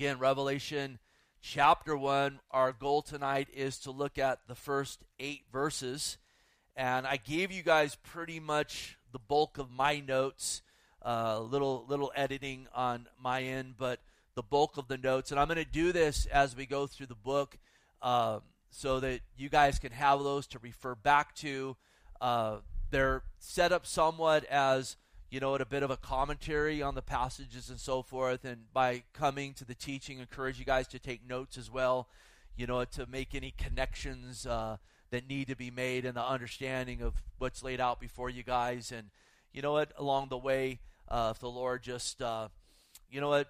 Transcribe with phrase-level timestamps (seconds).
[0.00, 0.98] Again, Revelation
[1.42, 2.40] chapter 1.
[2.52, 6.16] Our goal tonight is to look at the first eight verses.
[6.74, 10.62] And I gave you guys pretty much the bulk of my notes,
[11.02, 14.00] a uh, little, little editing on my end, but
[14.36, 15.32] the bulk of the notes.
[15.32, 17.58] And I'm going to do this as we go through the book
[18.00, 18.38] uh,
[18.70, 21.76] so that you guys can have those to refer back to.
[22.22, 22.56] Uh,
[22.90, 24.96] they're set up somewhat as
[25.30, 28.44] you know, a bit of a commentary on the passages and so forth.
[28.44, 32.08] And by coming to the teaching, encourage you guys to take notes as well,
[32.56, 34.78] you know, to make any connections uh,
[35.10, 38.90] that need to be made and the understanding of what's laid out before you guys.
[38.90, 39.10] And,
[39.52, 42.48] you know what, along the way, uh, if the Lord just, uh,
[43.08, 43.48] you know what,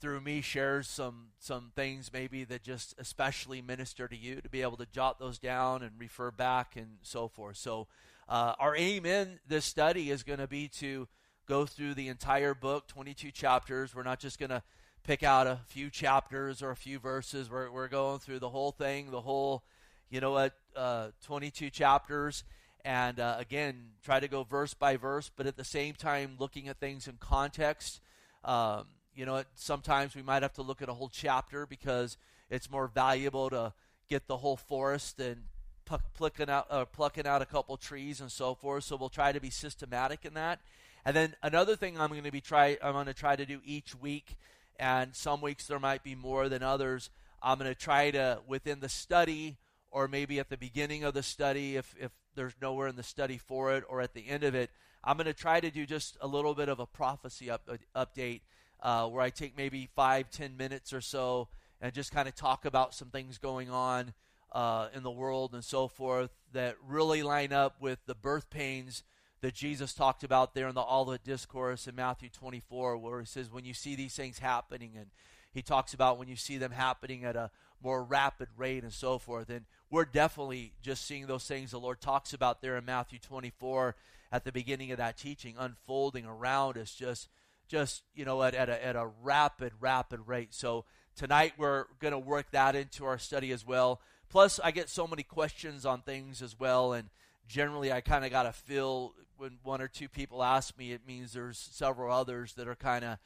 [0.00, 4.60] through me shares some some things maybe that just especially minister to you to be
[4.60, 7.56] able to jot those down and refer back and so forth.
[7.56, 7.86] So
[8.32, 11.06] uh, our aim in this study is going to be to
[11.46, 13.94] go through the entire book, 22 chapters.
[13.94, 14.62] We're not just going to
[15.04, 17.50] pick out a few chapters or a few verses.
[17.50, 19.64] We're, we're going through the whole thing, the whole,
[20.08, 22.44] you know what, uh, 22 chapters.
[22.86, 26.68] And uh, again, try to go verse by verse, but at the same time, looking
[26.68, 28.00] at things in context.
[28.46, 32.16] Um, you know, sometimes we might have to look at a whole chapter because
[32.48, 33.74] it's more valuable to
[34.08, 35.42] get the whole forest than
[35.84, 38.84] plucking out uh, plucking out a couple trees and so forth.
[38.84, 40.60] So we'll try to be systematic in that.
[41.04, 43.60] And then another thing I'm going to be try I'm going to try to do
[43.64, 44.36] each week,
[44.78, 47.10] and some weeks there might be more than others.
[47.42, 49.56] I'm going to try to within the study,
[49.90, 53.38] or maybe at the beginning of the study, if if there's nowhere in the study
[53.38, 54.70] for it, or at the end of it,
[55.04, 58.40] I'm going to try to do just a little bit of a prophecy up, update,
[58.80, 61.48] uh, where I take maybe five ten minutes or so
[61.80, 64.14] and just kind of talk about some things going on
[64.52, 69.02] uh, in the world and so forth that really line up with the birth pains
[69.40, 73.50] that Jesus talked about there in the Olivet Discourse in Matthew 24, where he says,
[73.50, 75.06] When you see these things happening, and
[75.52, 77.50] he talks about when you see them happening at a
[77.82, 79.50] more rapid rate and so forth.
[79.50, 83.96] And we're definitely just seeing those things the Lord talks about there in Matthew 24
[84.30, 87.28] at the beginning of that teaching unfolding around us just
[87.68, 92.12] just you know at, at, a, at a rapid rapid rate so tonight we're going
[92.12, 94.00] to work that into our study as well
[94.32, 97.10] Plus, I get so many questions on things as well, and
[97.46, 101.02] generally I kind of got to feel when one or two people ask me, it
[101.06, 103.18] means there's several others that are kind of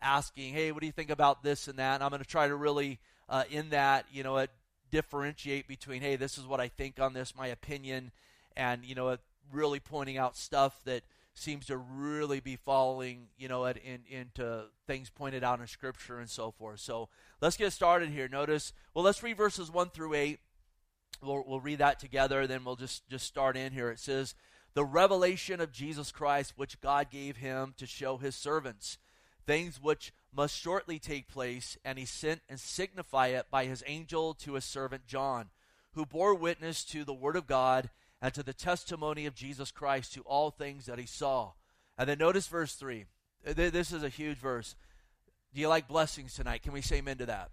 [0.00, 1.96] asking, hey, what do you think about this and that?
[1.96, 4.46] And I'm going to try to really, uh, in that, you know,
[4.92, 8.12] differentiate between, hey, this is what I think on this, my opinion,
[8.56, 9.16] and, you know,
[9.50, 11.02] really pointing out stuff that
[11.34, 16.20] seems to really be falling, you know, at, in, into things pointed out in Scripture
[16.20, 16.78] and so forth.
[16.78, 17.08] So
[17.40, 18.28] let's get started here.
[18.28, 20.38] Notice, well, let's read verses 1 through 8.
[21.22, 23.90] We'll, we'll read that together, then we'll just, just start in here.
[23.90, 24.34] It says,
[24.74, 28.98] The revelation of Jesus Christ, which God gave him to show his servants,
[29.46, 34.34] things which must shortly take place, and he sent and signify it by his angel
[34.34, 35.50] to his servant John,
[35.94, 37.90] who bore witness to the word of God
[38.20, 41.52] and to the testimony of Jesus Christ to all things that he saw.
[41.98, 43.04] And then notice verse 3.
[43.44, 44.74] This is a huge verse.
[45.52, 46.62] Do you like blessings tonight?
[46.62, 47.50] Can we say amen to that?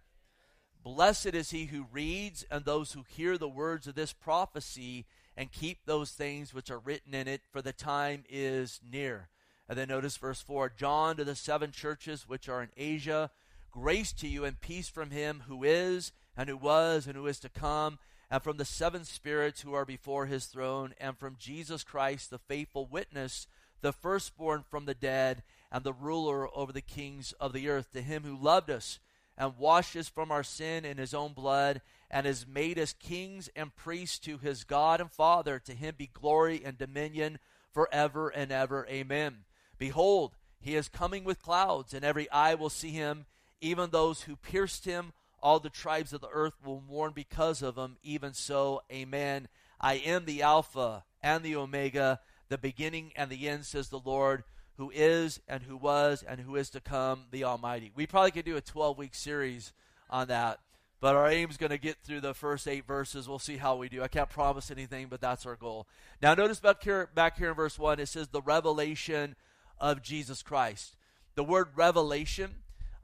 [0.82, 5.52] Blessed is he who reads and those who hear the words of this prophecy and
[5.52, 9.30] keep those things which are written in it, for the time is near.
[9.68, 13.30] And then notice verse 4 John to the seven churches which are in Asia,
[13.72, 17.40] grace to you and peace from him who is, and who was, and who is
[17.42, 18.00] to come,
[18.32, 22.40] and from the seven spirits who are before his throne, and from Jesus Christ, the
[22.40, 23.48] faithful witness,
[23.82, 28.02] the firstborn from the dead, and the ruler over the kings of the earth, to
[28.02, 29.00] him who loved us
[29.40, 33.50] and washed us from our sin in his own blood, and has made us kings
[33.56, 35.58] and priests to his God and Father.
[35.60, 37.40] To him be glory and dominion
[37.72, 38.86] forever and ever.
[38.90, 39.46] Amen.
[39.78, 43.26] Behold, he is coming with clouds, and every eye will see him,
[43.62, 45.14] even those who pierced him.
[45.42, 47.96] All the tribes of the earth will mourn because of him.
[48.04, 49.48] Even so, amen.
[49.80, 52.20] I am the Alpha and the Omega,
[52.50, 54.44] the beginning and the end, says the Lord
[54.80, 57.92] who is and who was and who is to come, the Almighty.
[57.96, 59.74] We probably could do a 12 week series
[60.10, 60.62] on that,
[61.02, 63.28] but our aim is going to get through the first eight verses.
[63.28, 64.02] We'll see how we do.
[64.02, 65.86] I can't promise anything, but that's our goal.
[66.22, 69.36] Now, notice back here, back here in verse 1, it says the revelation
[69.82, 70.96] of Jesus Christ.
[71.36, 72.56] The word revelation,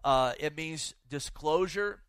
[0.01, 1.99] uh, it means disclosure,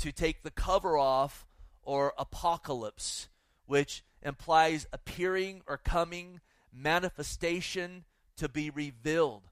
[0.00, 1.46] to take the cover off,
[1.82, 3.28] or apocalypse,
[3.64, 8.04] which implies appearing or coming, manifestation,
[8.36, 9.42] to be revealed.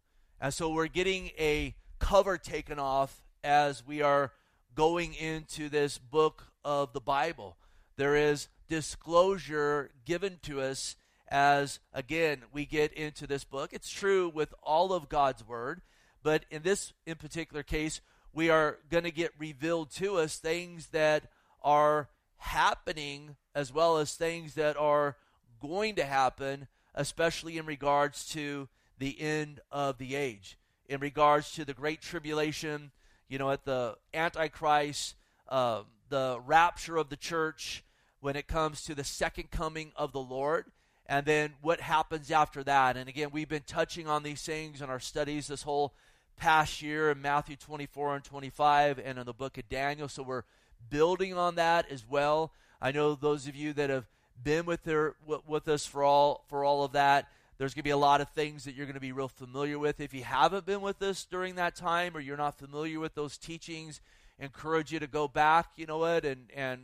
[0.40, 4.32] And so we're getting a cover taken off as we are
[4.74, 7.56] going into this book of the Bible.
[7.96, 10.96] There is disclosure given to us
[11.28, 13.72] as, again, we get into this book.
[13.72, 15.82] It's true with all of God's Word,
[16.22, 18.00] but in this in particular case,
[18.32, 21.24] we are going to get revealed to us things that
[21.62, 22.08] are
[22.38, 25.16] happening as well as things that are
[25.60, 28.68] going to happen, especially in regards to
[28.98, 30.58] the end of the age,
[30.88, 32.90] in regards to the great tribulation,
[33.28, 35.14] you know, at the Antichrist,
[35.48, 37.82] uh, the rapture of the church,
[38.20, 40.66] when it comes to the second coming of the Lord,
[41.06, 42.96] and then what happens after that.
[42.96, 45.92] And again, we've been touching on these things in our studies this whole
[46.36, 50.08] past year in Matthew 24 and 25 and in the book of Daniel.
[50.08, 50.44] So we're
[50.90, 52.52] building on that as well.
[52.80, 54.06] I know those of you that have
[54.42, 55.14] been with their
[55.46, 57.28] with us for all for all of that.
[57.58, 59.78] There's going to be a lot of things that you're going to be real familiar
[59.78, 60.00] with.
[60.00, 63.38] If you haven't been with us during that time or you're not familiar with those
[63.38, 64.00] teachings,
[64.38, 66.80] encourage you to go back, you know what, and and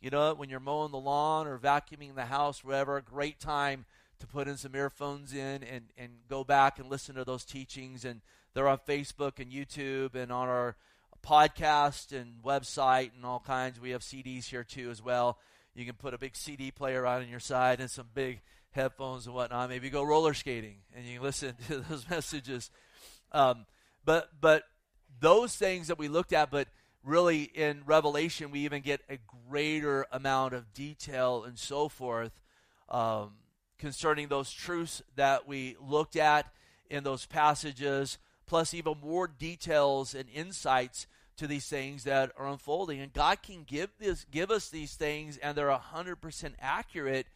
[0.00, 3.84] you know when you're mowing the lawn or vacuuming the house, whatever, a great time
[4.20, 8.04] to put in some earphones in and and go back and listen to those teachings
[8.04, 8.20] and
[8.54, 10.76] they're on Facebook and YouTube and on our
[11.26, 13.80] podcast and website and all kinds.
[13.80, 15.38] We have CDs here too as well.
[15.74, 18.40] You can put a big CD player on your side and some big
[18.72, 19.68] headphones and whatnot.
[19.68, 22.70] Maybe go roller skating and you listen to those messages.
[23.32, 23.66] Um,
[24.04, 24.64] but but
[25.20, 26.68] those things that we looked at, but
[27.04, 32.32] really in Revelation we even get a greater amount of detail and so forth
[32.88, 33.32] um,
[33.78, 36.52] concerning those truths that we looked at
[36.90, 41.06] in those passages, plus even more details and insights
[41.42, 43.00] to these things that are unfolding.
[43.00, 47.26] And God can give this give us these things and they're 100% accurate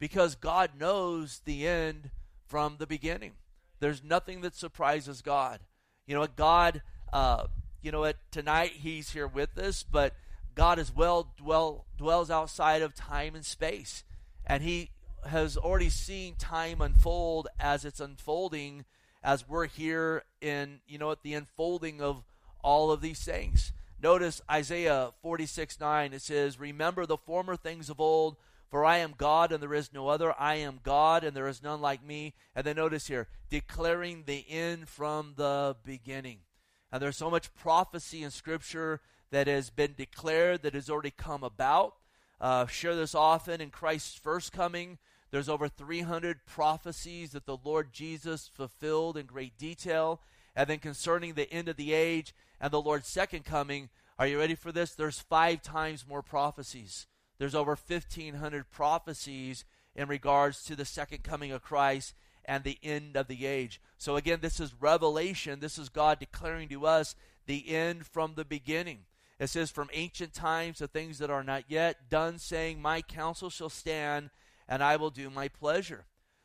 [0.00, 2.10] because God knows the end
[2.48, 3.34] from the beginning.
[3.78, 5.60] There's nothing that surprises God.
[6.08, 6.82] You know God
[7.12, 7.46] uh,
[7.82, 10.14] you know what tonight he's here with us, but
[10.56, 14.02] God as well dwell dwells outside of time and space.
[14.44, 14.90] And he
[15.24, 18.86] has already seen time unfold as it's unfolding
[19.22, 22.24] as we're here in you know at the unfolding of
[22.62, 23.72] all of these things.
[24.02, 28.36] Notice Isaiah 46 9, it says, Remember the former things of old,
[28.68, 30.34] for I am God and there is no other.
[30.38, 32.34] I am God and there is none like me.
[32.56, 36.38] And then notice here, declaring the end from the beginning.
[36.90, 39.00] And there's so much prophecy in Scripture
[39.30, 41.94] that has been declared, that has already come about.
[42.40, 44.98] Uh, share this often in Christ's first coming.
[45.30, 50.20] There's over 300 prophecies that the Lord Jesus fulfilled in great detail.
[50.54, 53.88] And then concerning the end of the age and the Lord's second coming,
[54.18, 54.94] are you ready for this?
[54.94, 57.06] There's five times more prophecies.
[57.38, 59.64] There's over 1,500 prophecies
[59.94, 62.14] in regards to the second coming of Christ
[62.44, 63.80] and the end of the age.
[63.98, 65.60] So, again, this is revelation.
[65.60, 67.14] This is God declaring to us
[67.46, 69.00] the end from the beginning.
[69.38, 73.50] It says, From ancient times, the things that are not yet done, saying, My counsel
[73.50, 74.30] shall stand,
[74.68, 76.04] and I will do my pleasure.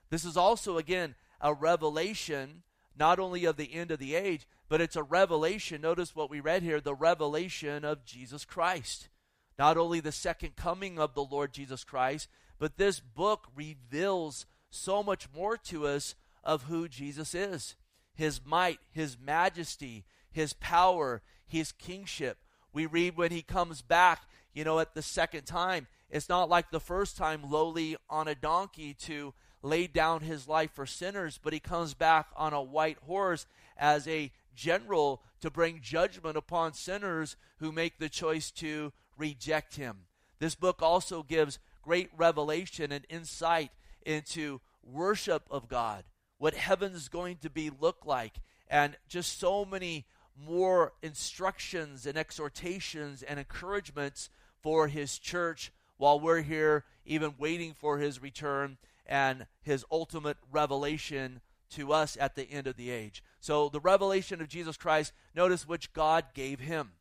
[0.09, 2.63] This is also, again, a revelation
[2.97, 5.81] not only of the end of the age, but it's a revelation.
[5.81, 9.09] Notice what we read here the revelation of Jesus Christ.
[9.57, 12.27] Not only the second coming of the Lord Jesus Christ,
[12.59, 17.75] but this book reveals so much more to us of who Jesus is
[18.17, 22.39] his might, his majesty, his power, his kingship.
[22.73, 24.23] We read when he comes back,
[24.53, 25.85] you know, at the second time.
[26.09, 30.71] It's not like the first time lowly on a donkey to laid down his life
[30.71, 33.45] for sinners, but he comes back on a white horse
[33.77, 39.97] as a general to bring judgment upon sinners who make the choice to reject him.
[40.39, 43.71] This book also gives great revelation and insight
[44.05, 46.03] into worship of God,
[46.37, 50.05] what heaven's going to be look like, and just so many
[50.45, 54.29] more instructions and exhortations and encouragements
[54.61, 61.41] for his church while we're here even waiting for his return and his ultimate revelation
[61.71, 63.23] to us at the end of the age.
[63.39, 66.91] So, the revelation of Jesus Christ, notice which God gave him.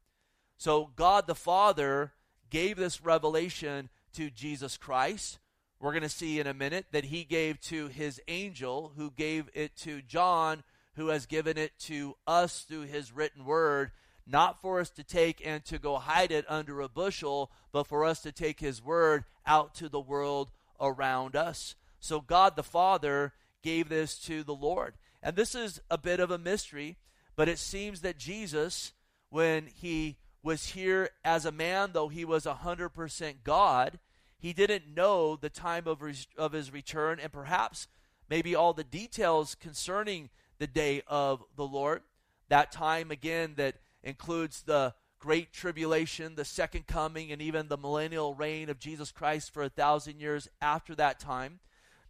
[0.57, 2.13] So, God the Father
[2.51, 5.39] gave this revelation to Jesus Christ.
[5.79, 9.51] We're going to see in a minute that he gave to his angel, who gave
[9.55, 10.63] it to John,
[10.95, 13.91] who has given it to us through his written word,
[14.27, 18.05] not for us to take and to go hide it under a bushel, but for
[18.05, 21.75] us to take his word out to the world around us.
[22.07, 23.33] So God the Father
[23.63, 24.95] gave this to the Lord.
[25.23, 26.97] And this is a bit of a mystery,
[27.35, 28.93] but it seems that Jesus,
[29.29, 33.99] when he was here as a man, though he was 100% God,
[34.39, 37.89] he didn't know the time of, his, of his return and perhaps
[38.31, 42.03] maybe all the details concerning the day of the Lord.
[42.49, 48.35] That time, again, that includes the great tribulation, the second coming, and even the millennial
[48.35, 51.59] reign of Jesus Christ for a thousand years after that time.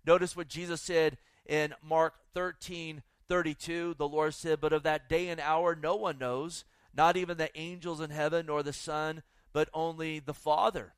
[0.07, 3.95] Notice what Jesus said in Mark 13 32.
[3.99, 7.57] The Lord said, But of that day and hour no one knows, not even the
[7.59, 9.23] angels in heaven nor the Son,
[9.53, 10.95] but only the Father.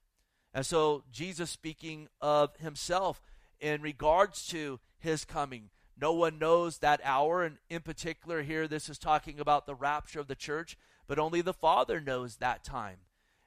[0.53, 3.23] And so Jesus speaking of himself
[3.61, 5.71] in regards to his coming.
[6.01, 10.21] No one knows that hour, and in particular, here this is talking about the rapture
[10.21, 12.99] of the church, but only the Father knows that time.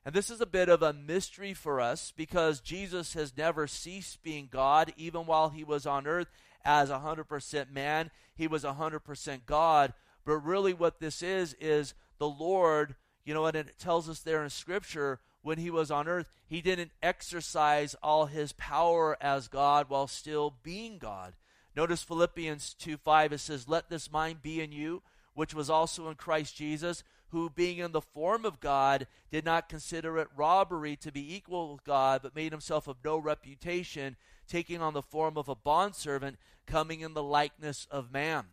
[0.06, 4.24] And this is a bit of a mystery for us because Jesus has never ceased
[4.24, 6.28] being God, even while he was on earth
[6.66, 8.10] as 100% man.
[8.36, 9.94] He was 100% God.
[10.26, 14.44] But really, what this is, is the Lord, you know, and it tells us there
[14.44, 19.88] in Scripture, when he was on earth, he didn't exercise all his power as God
[19.90, 21.34] while still being God.
[21.76, 25.02] Notice Philippians 2 5, it says, Let this mind be in you,
[25.34, 29.70] which was also in Christ Jesus, who, being in the form of God, did not
[29.70, 34.82] consider it robbery to be equal with God, but made himself of no reputation, taking
[34.82, 38.46] on the form of a bondservant, coming in the likeness of man.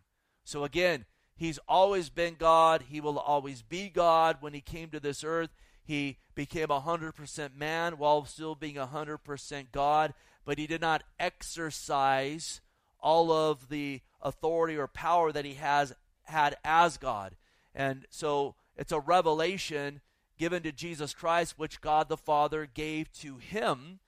[0.45, 1.07] So again,
[1.37, 2.85] he's always been God.
[2.89, 4.39] He will always be God.
[4.41, 5.51] When he came to this earth,
[5.85, 11.03] he became a 100% man while still being a 100% God, but he did not
[11.19, 12.61] exercise
[13.01, 15.95] all of the authority or power that he has
[16.25, 17.35] had as God.
[17.75, 20.01] And so it's a revelation
[20.39, 23.99] given to Jesus Christ, which God the Father gave to him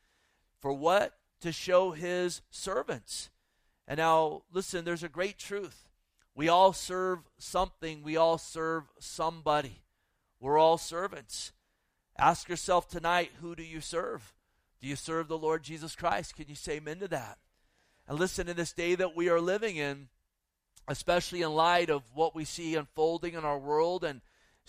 [0.60, 1.14] for what?
[1.40, 3.30] To show his servants.
[3.88, 5.88] And now, listen, there's a great truth.
[6.36, 9.82] We all serve something, we all serve somebody.
[10.38, 11.52] We're all servants.
[12.16, 14.32] Ask yourself tonight who do you serve?
[14.80, 16.36] Do you serve the Lord Jesus Christ?
[16.36, 17.38] Can you say amen to that?
[18.08, 20.08] And listen, in this day that we are living in,
[20.88, 24.20] especially in light of what we see unfolding in our world and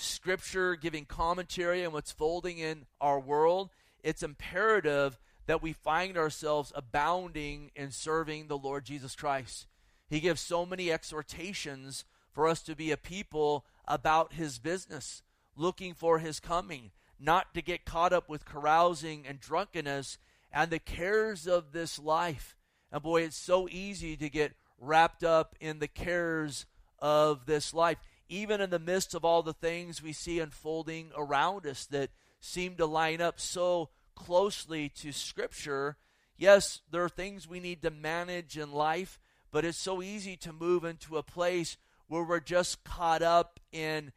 [0.02, 3.70] Scripture giving commentary on what's folding in our world,
[4.04, 9.68] it's imperative that we find ourselves abounding in serving the Lord Jesus Christ.
[10.10, 15.24] He gives so many exhortations for us to be a people about His business,
[15.56, 20.18] looking for His coming, not to get caught up with carousing and drunkenness
[20.52, 22.56] and the cares of this life.
[22.92, 26.66] And boy, it's so easy to get wrapped up in the cares
[27.00, 27.98] of this life
[28.32, 32.10] even in the midst of all the things we see unfolding around us that
[32.40, 35.98] seem to line up so closely to Scripture,
[36.38, 39.20] yes, there are things we need to manage in life,
[39.52, 41.76] but it's so easy to move into a place
[42.08, 44.14] where we're just caught up in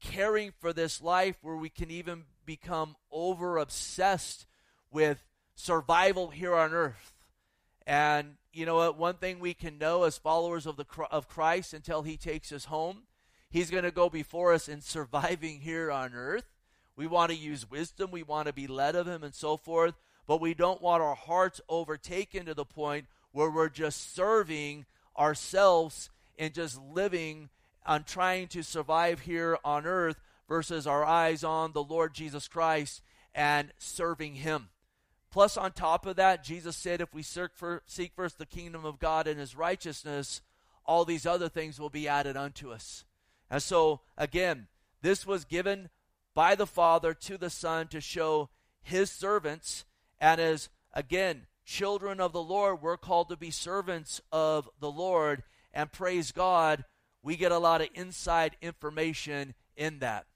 [0.00, 4.46] caring for this life, where we can even become over obsessed
[4.90, 5.22] with
[5.54, 7.12] survival here on earth.
[7.86, 8.96] And you know what?
[8.96, 12.64] One thing we can know as followers of the of Christ until He takes us
[12.64, 13.02] home
[13.50, 16.44] He's going to go before us in surviving here on earth.
[16.96, 19.94] We want to use wisdom, we want to be led of Him, and so forth,
[20.26, 24.84] but we don't want our hearts overtaken to the point where we're just serving
[25.16, 27.50] ourselves and just living
[27.86, 33.02] on trying to survive here on earth versus our eyes on the Lord Jesus Christ
[33.34, 34.68] and serving Him.
[35.30, 38.84] Plus, on top of that, Jesus said if we seek, for, seek first the kingdom
[38.84, 40.40] of God and His righteousness,
[40.84, 43.04] all these other things will be added unto us.
[43.50, 44.66] And so, again,
[45.02, 45.88] this was given
[46.34, 48.50] by the Father to the Son to show
[48.82, 49.84] his servants.
[50.20, 55.42] And as, again, children of the Lord, we're called to be servants of the Lord.
[55.72, 56.84] And praise God,
[57.22, 60.26] we get a lot of inside information in that.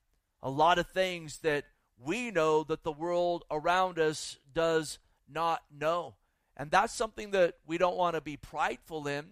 [0.42, 1.64] A lot of things that
[1.98, 6.14] we know that the world around us does not know.
[6.56, 9.26] And that's something that we don't want to be prideful in,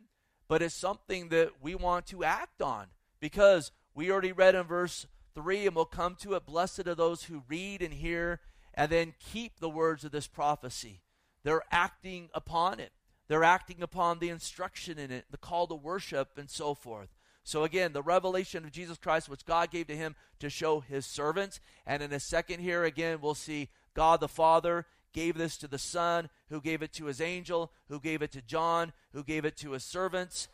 [0.48, 2.86] but it's something that we want to act on.
[3.20, 7.24] Because we already read in verse 3, and we'll come to it Blessed are those
[7.24, 8.40] who read and hear
[8.74, 11.00] and then keep the words of this prophecy.
[11.42, 12.92] They're acting upon it,
[13.28, 17.08] they're acting upon the instruction in it, the call to worship, and so forth.
[17.42, 21.06] So, again, the revelation of Jesus Christ, which God gave to him to show his
[21.06, 21.58] servants.
[21.86, 25.78] And in a second, here again, we'll see God the Father gave this to the
[25.78, 29.56] Son, who gave it to his angel, who gave it to John, who gave it
[29.58, 30.48] to his servants.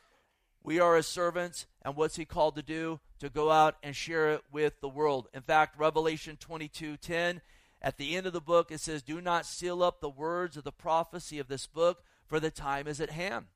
[0.67, 2.99] We are his servants, and what's he called to do?
[3.21, 5.29] To go out and share it with the world.
[5.33, 7.41] In fact, Revelation 22 10,
[7.81, 10.65] at the end of the book, it says, Do not seal up the words of
[10.65, 13.47] the prophecy of this book, for the time is at hand.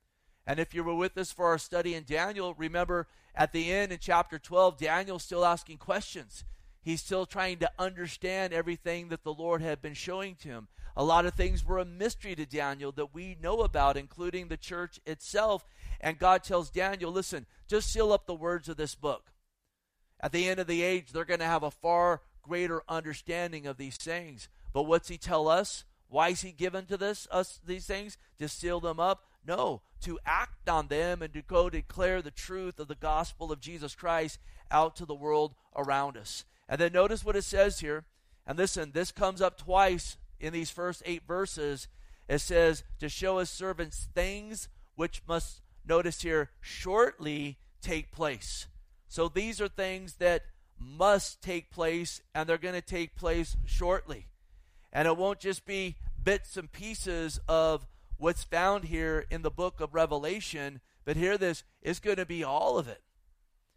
[0.47, 3.91] And if you were with us for our study in Daniel, remember at the end
[3.91, 6.45] in chapter 12, Daniel's still asking questions.
[6.81, 10.69] He's still trying to understand everything that the Lord had been showing to him.
[10.97, 14.57] A lot of things were a mystery to Daniel that we know about, including the
[14.57, 15.67] church itself.
[16.01, 19.33] And God tells Daniel, listen, just seal up the words of this book.
[20.21, 23.77] At the end of the age, they're going to have a far greater understanding of
[23.77, 24.49] these things.
[24.73, 25.85] But what's he tell us?
[26.09, 28.19] Why is he given to this us these things?
[28.39, 29.27] To seal them up?
[29.47, 33.61] No, to act on them and to go declare the truth of the gospel of
[33.61, 34.39] Jesus Christ
[34.71, 36.45] out to the world around us.
[36.69, 38.05] And then notice what it says here.
[38.47, 41.89] And listen, this comes up twice in these first eight verses.
[42.29, 48.67] It says, to show his servants things which must, notice here, shortly take place.
[49.09, 50.43] So these are things that
[50.79, 54.27] must take place, and they're going to take place shortly.
[54.93, 59.81] And it won't just be bits and pieces of what's found here in the book
[59.81, 63.03] of Revelation, but hear this it's going to be all of it.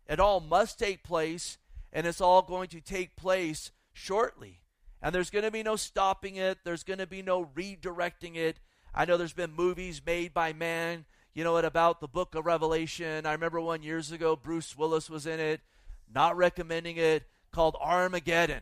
[0.08, 1.58] It all must take place,
[1.92, 4.60] and it's all going to take place shortly.
[5.04, 8.58] And there's going to be no stopping it, there's going to be no redirecting it.
[8.96, 12.46] I know there's been movies made by man, you know, it about the book of
[12.46, 13.26] Revelation.
[13.26, 15.60] I remember one years ago, Bruce Willis was in it,
[16.14, 18.62] not recommending it, called Armageddon.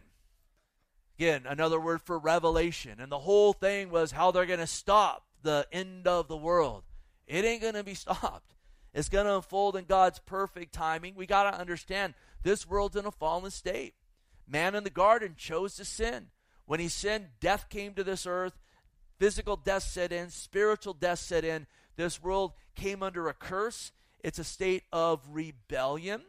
[1.19, 2.99] Again, another word for revelation.
[2.99, 6.83] And the whole thing was how they're going to stop the end of the world.
[7.27, 8.55] It ain't going to be stopped.
[8.95, 11.13] It's going to unfold in God's perfect timing.
[11.15, 13.93] We got to understand this world's in a fallen state.
[14.51, 16.27] Man in the garden chose to sin.
[16.65, 18.59] When he sinned, death came to this earth.
[19.17, 21.67] Physical death set in, spiritual death set in.
[21.95, 23.91] This world came under a curse.
[24.23, 26.21] It's a state of rebellion.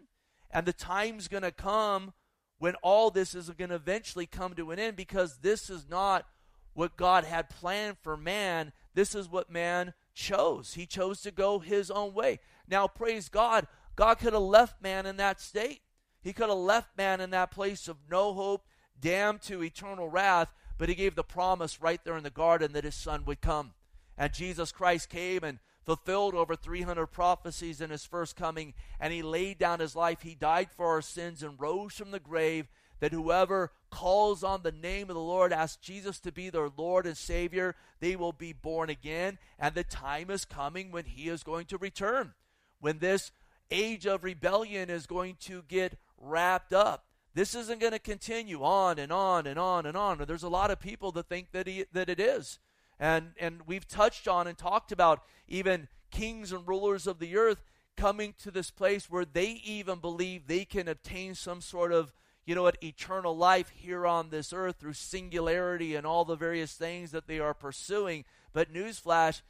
[0.50, 2.12] And the time's going to come
[2.58, 6.26] when all this is going to eventually come to an end because this is not
[6.74, 8.72] what God had planned for man.
[8.94, 10.74] This is what man chose.
[10.74, 12.38] He chose to go his own way.
[12.68, 15.80] Now, praise God, God could have left man in that state.
[16.22, 18.64] He could have left man in that place of no hope,
[19.00, 20.48] damned to eternal wrath,
[20.78, 23.72] but he gave the promise right there in the garden that his son would come.
[24.16, 29.22] And Jesus Christ came and fulfilled over 300 prophecies in his first coming, and he
[29.22, 30.22] laid down his life.
[30.22, 32.68] He died for our sins and rose from the grave.
[33.00, 37.04] That whoever calls on the name of the Lord, asks Jesus to be their Lord
[37.04, 39.38] and Savior, they will be born again.
[39.58, 42.34] And the time is coming when he is going to return.
[42.78, 43.32] When this
[43.72, 47.04] age of rebellion is going to get wrapped up.
[47.34, 50.18] This isn't going to continue on and on and on and on.
[50.26, 52.58] There's a lot of people that think that he, that it is.
[53.00, 57.64] And, and we've touched on and talked about even kings and rulers of the earth
[57.96, 62.12] coming to this place where they even believe they can obtain some sort of,
[62.44, 66.74] you know what, eternal life here on this earth through singularity and all the various
[66.74, 68.24] things that they are pursuing.
[68.52, 69.40] But newsflash,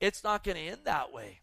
[0.00, 1.40] it's not going to end that way.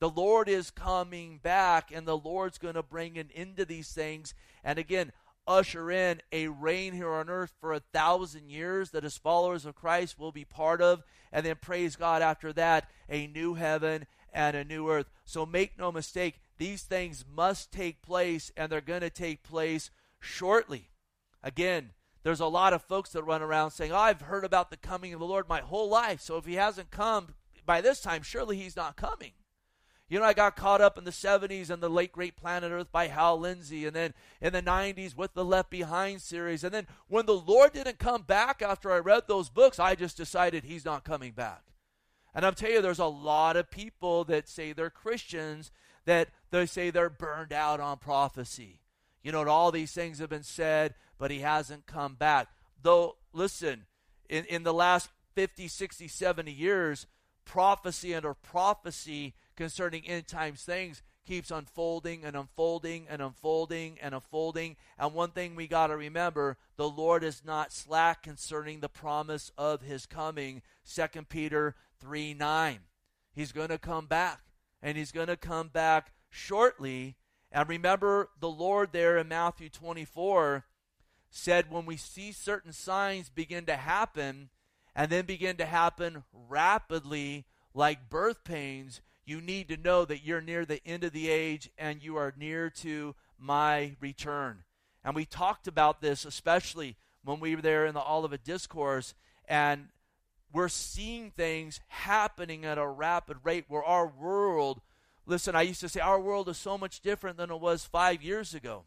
[0.00, 3.92] The Lord is coming back, and the Lord's going to bring an end to these
[3.92, 4.34] things.
[4.64, 5.12] And again,
[5.46, 9.74] usher in a reign here on earth for a thousand years that as followers of
[9.74, 11.02] Christ will be part of.
[11.32, 15.10] And then, praise God, after that, a new heaven and a new earth.
[15.24, 19.90] So make no mistake, these things must take place, and they're going to take place
[20.18, 20.88] shortly.
[21.42, 21.90] Again,
[22.22, 25.12] there's a lot of folks that run around saying, oh, I've heard about the coming
[25.12, 26.20] of the Lord my whole life.
[26.20, 27.34] So if he hasn't come
[27.66, 29.32] by this time, surely he's not coming.
[30.10, 32.90] You know, I got caught up in the 70s and the late great Planet Earth
[32.90, 36.64] by Hal Lindsey, and then in the 90s with the Left Behind series.
[36.64, 40.16] And then when the Lord didn't come back after I read those books, I just
[40.16, 41.62] decided He's not coming back.
[42.34, 45.70] And I'm telling you, there's a lot of people that say they're Christians
[46.06, 48.80] that they say they're burned out on prophecy.
[49.22, 52.48] You know, all these things have been said, but He hasn't come back.
[52.82, 53.84] Though, listen,
[54.28, 57.06] in, in the last 50, 60, 70 years,
[57.50, 64.76] prophecy under prophecy concerning end times things keeps unfolding and unfolding and unfolding and unfolding.
[64.96, 69.50] And one thing we got to remember the Lord is not slack concerning the promise
[69.58, 70.62] of his coming.
[70.94, 72.78] 2 Peter 3 9.
[73.32, 74.42] He's going to come back,
[74.80, 77.16] and he's going to come back shortly.
[77.50, 80.64] And remember, the Lord there in Matthew 24
[81.30, 84.50] said, when we see certain signs begin to happen,
[85.00, 90.42] and then begin to happen rapidly, like birth pains, you need to know that you're
[90.42, 94.58] near the end of the age and you are near to my return.
[95.02, 99.14] And we talked about this, especially when we were there in the Olivet Discourse,
[99.48, 99.88] and
[100.52, 104.82] we're seeing things happening at a rapid rate where our world,
[105.24, 108.22] listen, I used to say our world is so much different than it was five
[108.22, 108.84] years ago.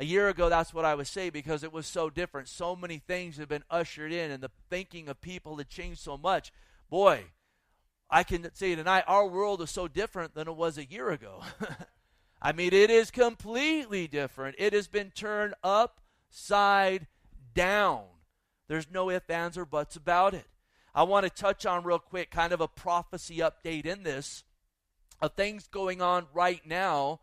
[0.00, 2.48] A year ago, that's what I would say because it was so different.
[2.48, 6.16] So many things have been ushered in, and the thinking of people had changed so
[6.16, 6.52] much.
[6.88, 7.24] Boy,
[8.08, 11.42] I can say tonight, our world is so different than it was a year ago.
[12.42, 14.54] I mean, it is completely different.
[14.58, 17.08] It has been turned upside
[17.52, 18.04] down.
[18.68, 20.46] There's no ifs, ands, or buts about it.
[20.94, 24.44] I want to touch on real quick kind of a prophecy update in this
[25.20, 27.20] of things going on right now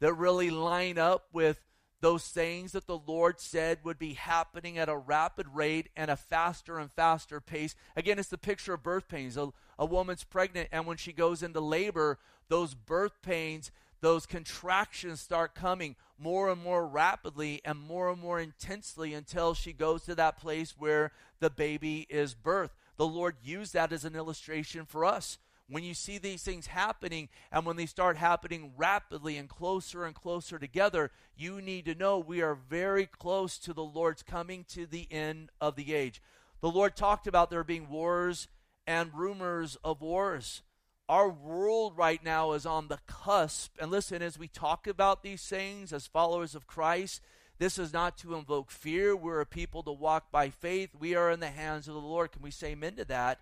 [0.00, 1.60] that really line up with
[2.00, 6.16] those things that the Lord said would be happening at a rapid rate and a
[6.16, 7.74] faster and faster pace.
[7.94, 9.36] Again, it's the picture of birth pains.
[9.36, 15.20] A, a woman's pregnant, and when she goes into labor, those birth pains, those contractions
[15.20, 20.14] start coming more and more rapidly and more and more intensely until she goes to
[20.14, 22.70] that place where the baby is birthed.
[22.96, 25.38] The Lord used that as an illustration for us.
[25.70, 30.14] When you see these things happening and when they start happening rapidly and closer and
[30.14, 34.84] closer together, you need to know we are very close to the Lord's coming to
[34.84, 36.20] the end of the age.
[36.60, 38.48] The Lord talked about there being wars
[38.84, 40.62] and rumors of wars.
[41.08, 43.72] Our world right now is on the cusp.
[43.80, 47.22] And listen, as we talk about these things as followers of Christ,
[47.58, 49.14] this is not to invoke fear.
[49.14, 50.90] We're a people to walk by faith.
[50.98, 52.32] We are in the hands of the Lord.
[52.32, 53.38] Can we say amen to that?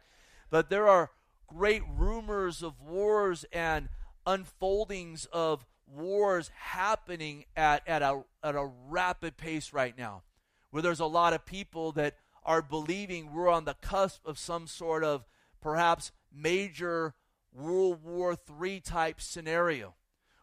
[0.51, 1.11] But there are
[1.49, 3.89] great rumors of wars and
[4.27, 10.23] unfoldings of wars happening at, at, a, at a rapid pace right now,
[10.71, 14.67] where there's a lot of people that are believing we're on the cusp of some
[14.67, 15.25] sort of
[15.61, 17.15] perhaps major
[17.53, 19.95] World War III type scenario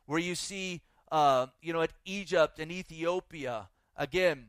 [0.06, 4.48] where you see, uh, you know, at Egypt and Ethiopia, again,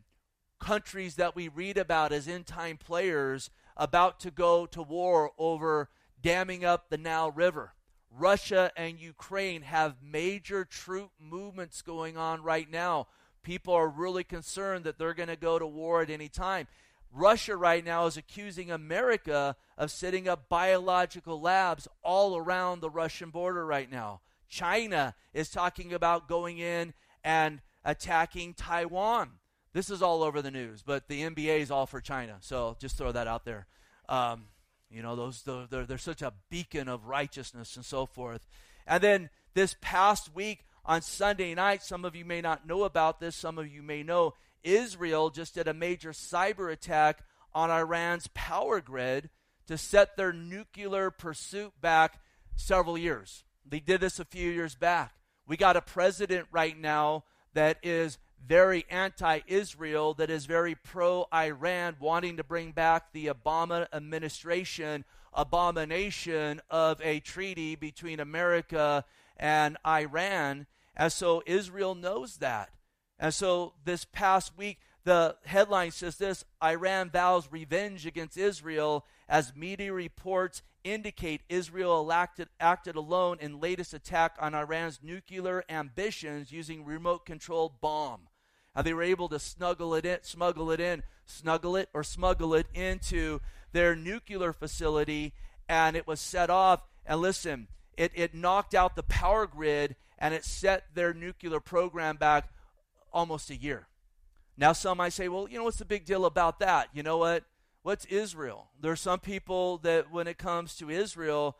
[0.58, 5.90] countries that we read about as end time players about to go to war over
[6.26, 7.72] damming up the Nile River.
[8.10, 13.06] Russia and Ukraine have major troop movements going on right now.
[13.44, 16.66] People are really concerned that they're going to go to war at any time.
[17.12, 23.30] Russia right now is accusing America of setting up biological labs all around the Russian
[23.30, 24.20] border right now.
[24.48, 29.30] China is talking about going in and attacking Taiwan.
[29.74, 32.38] This is all over the news, but the NBA is all for China.
[32.40, 33.68] So just throw that out there.
[34.08, 34.46] Um,
[34.90, 38.46] you know, those they're, they're such a beacon of righteousness and so forth.
[38.86, 43.20] And then this past week on Sunday night, some of you may not know about
[43.20, 48.28] this, some of you may know, Israel just did a major cyber attack on Iran's
[48.34, 49.30] power grid
[49.66, 52.20] to set their nuclear pursuit back
[52.54, 53.44] several years.
[53.64, 55.14] They did this a few years back.
[55.46, 61.26] We got a president right now that is very anti Israel, that is very pro
[61.32, 65.04] Iran, wanting to bring back the Obama administration
[65.36, 69.04] abomination of a treaty between America
[69.36, 70.66] and Iran.
[70.96, 72.70] And so Israel knows that.
[73.18, 79.54] And so this past week, the headline says this Iran vows revenge against Israel as
[79.54, 86.84] media reports indicate Israel acted, acted alone in latest attack on Iran's nuclear ambitions using
[86.84, 88.28] remote controlled bomb.
[88.74, 92.54] And they were able to snuggle it in, smuggle it in, snuggle it or smuggle
[92.54, 93.40] it into
[93.72, 95.32] their nuclear facility,
[95.68, 96.82] and it was set off.
[97.04, 102.16] And listen, it, it knocked out the power grid and it set their nuclear program
[102.16, 102.48] back
[103.12, 103.88] almost a year.
[104.56, 106.88] Now, some might say, well, you know, what's the big deal about that?
[106.94, 107.44] You know what?
[107.86, 108.66] What's Israel?
[108.80, 111.56] There are some people that, when it comes to Israel,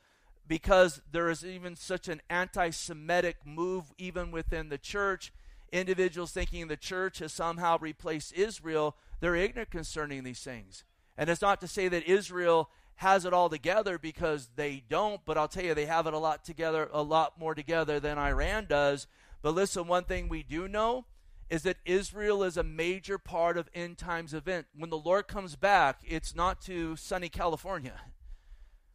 [0.49, 5.33] because there is even such an anti Semitic move even within the church,
[5.71, 10.83] individuals thinking the church has somehow replaced Israel, they're ignorant concerning these things.
[11.17, 15.39] And it's not to say that Israel has it all together because they don't, but
[15.39, 18.67] I'll tell you, they have it a lot together, a lot more together than Iran
[18.69, 19.07] does.
[19.43, 21.05] But listen, one thing we do know
[21.49, 24.67] is that Israel is a major part of end times event.
[24.75, 28.01] When the Lord comes back, it's not to sunny California.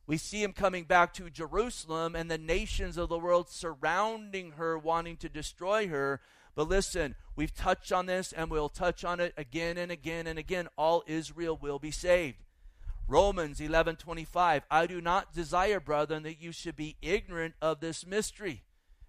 [0.05, 4.77] We see him coming back to Jerusalem and the nations of the world surrounding her,
[4.77, 6.19] wanting to destroy her.
[6.53, 10.37] But listen, we've touched on this and we'll touch on it again and again and
[10.37, 10.67] again.
[10.77, 12.39] All Israel will be saved.
[13.07, 18.63] Romans 11:25 I do not desire brethren that you should be ignorant of this mystery.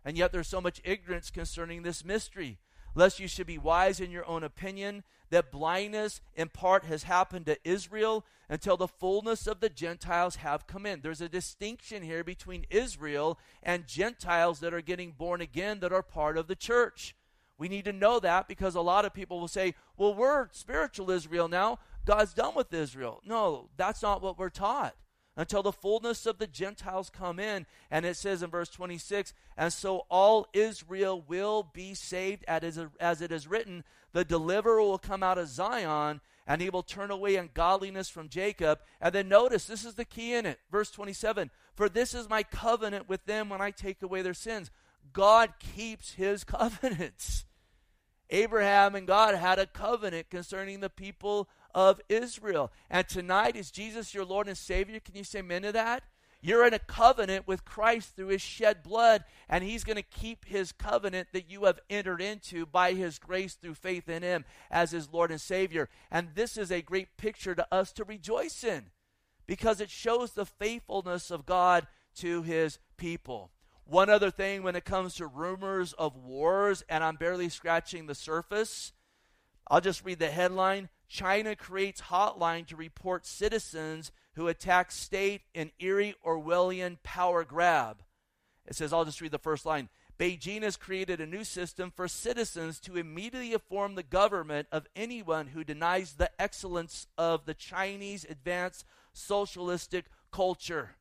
[0.05, 2.59] And yet there's so much ignorance concerning this mystery
[2.95, 7.47] lest you should be wise in your own opinion, that blindness in part has happened
[7.47, 11.01] to Israel until the fullness of the Gentiles have come in.
[11.01, 16.03] There's a distinction here between Israel and Gentiles that are getting born again that are
[16.03, 17.17] part of the church.
[17.59, 21.11] We need to know that because a lot of people will say, well, we're spiritual
[21.11, 21.79] Israel now.
[22.05, 23.23] God's done with Israel.
[23.25, 24.95] No, that's not what we're taught
[25.37, 27.67] until the fullness of the Gentiles come in.
[27.91, 33.33] And it says in verse 26, and so all Israel will be saved, as it
[33.33, 38.09] is written, the deliverer will come out of Zion, and he will turn away ungodliness
[38.09, 38.81] from Jacob.
[39.01, 40.59] And then notice, this is the key in it.
[40.71, 44.71] Verse 27 For this is my covenant with them when I take away their sins.
[45.13, 47.47] God keeps his covenants.
[48.31, 52.71] Abraham and God had a covenant concerning the people of Israel.
[52.91, 55.01] And tonight, is Jesus your Lord and Savior?
[55.01, 56.05] Can you say amen to that?
[56.45, 60.45] You're in a covenant with Christ through his shed blood, and he's going to keep
[60.45, 64.91] his covenant that you have entered into by his grace through faith in him as
[64.91, 65.89] his Lord and Savior.
[66.11, 68.87] And this is a great picture to us to rejoice in
[69.47, 73.53] because it shows the faithfulness of God to his people.
[73.85, 78.15] One other thing when it comes to rumors of wars, and I'm barely scratching the
[78.17, 78.93] surface,
[79.69, 85.71] I'll just read the headline China creates hotline to report citizens who attack state in
[85.79, 88.03] eerie Orwellian power grab.
[88.65, 89.91] It says, I'll just read the first line.
[90.19, 95.49] Beijing has created a new system for citizens to immediately inform the government of anyone
[95.49, 100.93] who denies the excellence of the Chinese advanced socialistic culture.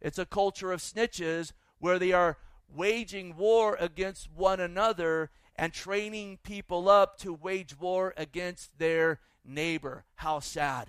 [0.00, 2.38] It's a culture of snitches where they are
[2.74, 10.04] waging war against one another and training people up to wage war against their neighbor.
[10.16, 10.88] How sad.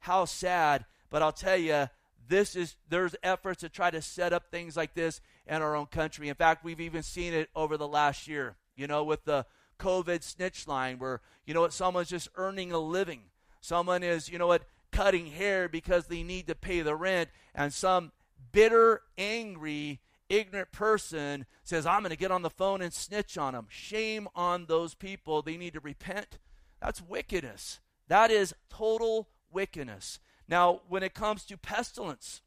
[0.00, 0.84] How sad.
[1.10, 1.88] But I'll tell you,
[2.28, 5.86] this is there's efforts to try to set up things like this in our own
[5.86, 6.28] country.
[6.28, 9.46] In fact, we've even seen it over the last year, you know, with the
[9.78, 13.22] COVID snitch line where, you know what, someone's just earning a living.
[13.60, 17.72] Someone is, you know what, cutting hair because they need to pay the rent, and
[17.72, 18.12] some
[18.52, 23.54] bitter, angry, ignorant person says, I'm going to get on the phone and snitch on
[23.54, 23.66] them.
[23.68, 25.42] Shame on those people.
[25.42, 26.38] They need to repent.
[26.80, 27.80] That's wickedness.
[28.08, 30.20] That is total wickedness.
[30.48, 32.40] Now, when it comes to pestilence,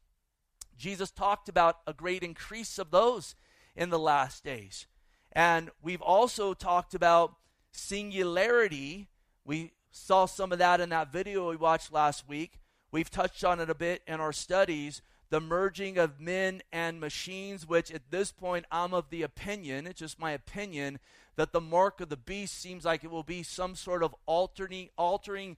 [0.76, 3.34] Jesus talked about a great increase of those
[3.76, 4.86] in the last days.
[5.32, 7.34] And we've also talked about
[7.70, 9.08] singularity.
[9.44, 12.58] We saw some of that in that video we watched last week.
[12.90, 15.02] We've touched on it a bit in our studies.
[15.30, 20.00] The merging of men and machines, which at this point I'm of the opinion, it's
[20.00, 20.98] just my opinion,
[21.36, 24.90] that the mark of the beast seems like it will be some sort of altering,
[24.96, 25.56] altering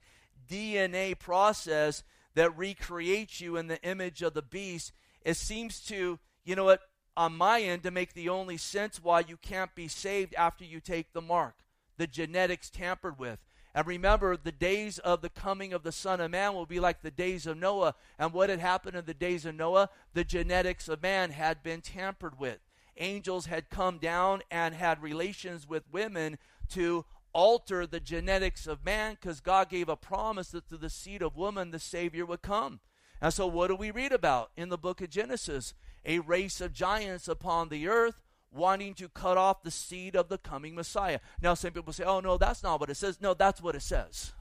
[0.49, 2.03] DNA process
[2.35, 4.91] that recreates you in the image of the beast
[5.25, 6.81] it seems to, you know what,
[7.17, 10.79] on my end, to make the only sense why you can't be saved after you
[10.79, 11.55] take the mark.
[11.97, 13.39] The genetics tampered with.
[13.73, 17.01] And remember, the days of the coming of the Son of Man will be like
[17.01, 17.95] the days of Noah.
[18.19, 19.89] And what had happened in the days of Noah?
[20.13, 22.59] The genetics of man had been tampered with.
[22.97, 26.37] Angels had come down and had relations with women
[26.69, 31.21] to alter the genetics of man because God gave a promise that through the seed
[31.21, 32.79] of woman the Savior would come.
[33.21, 35.73] And so, what do we read about in the book of Genesis?
[36.05, 40.37] A race of giants upon the earth wanting to cut off the seed of the
[40.37, 41.19] coming Messiah.
[41.41, 43.19] Now, some people say, oh, no, that's not what it says.
[43.19, 44.33] No, that's what it says.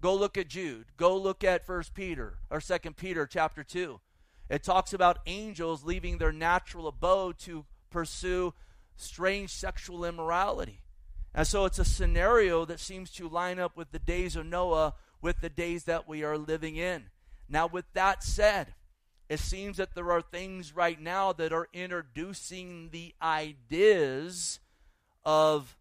[0.00, 0.86] Go look at Jude.
[0.96, 4.00] Go look at First Peter or Second Peter chapter 2.
[4.50, 8.52] It talks about angels leaving their natural abode to pursue
[8.96, 10.82] strange sexual immorality.
[11.32, 14.94] And so it's a scenario that seems to line up with the days of Noah
[15.22, 17.04] with the days that we are living in.
[17.48, 18.74] Now, with that said,
[19.28, 24.58] it seems that there are things right now that are introducing the ideas
[25.24, 25.76] of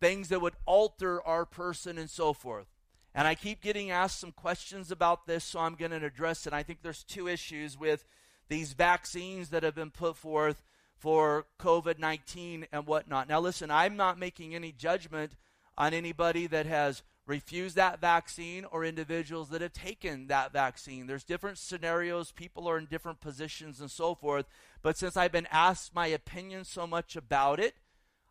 [0.00, 2.66] things that would alter our person and so forth.
[3.14, 6.52] And I keep getting asked some questions about this, so I'm going to address it.
[6.52, 8.04] I think there's two issues with
[8.48, 10.62] these vaccines that have been put forth
[10.96, 13.28] for COVID 19 and whatnot.
[13.28, 15.32] Now, listen, I'm not making any judgment
[15.76, 21.06] on anybody that has refused that vaccine or individuals that have taken that vaccine.
[21.06, 24.46] There's different scenarios, people are in different positions and so forth.
[24.82, 27.74] But since I've been asked my opinion so much about it,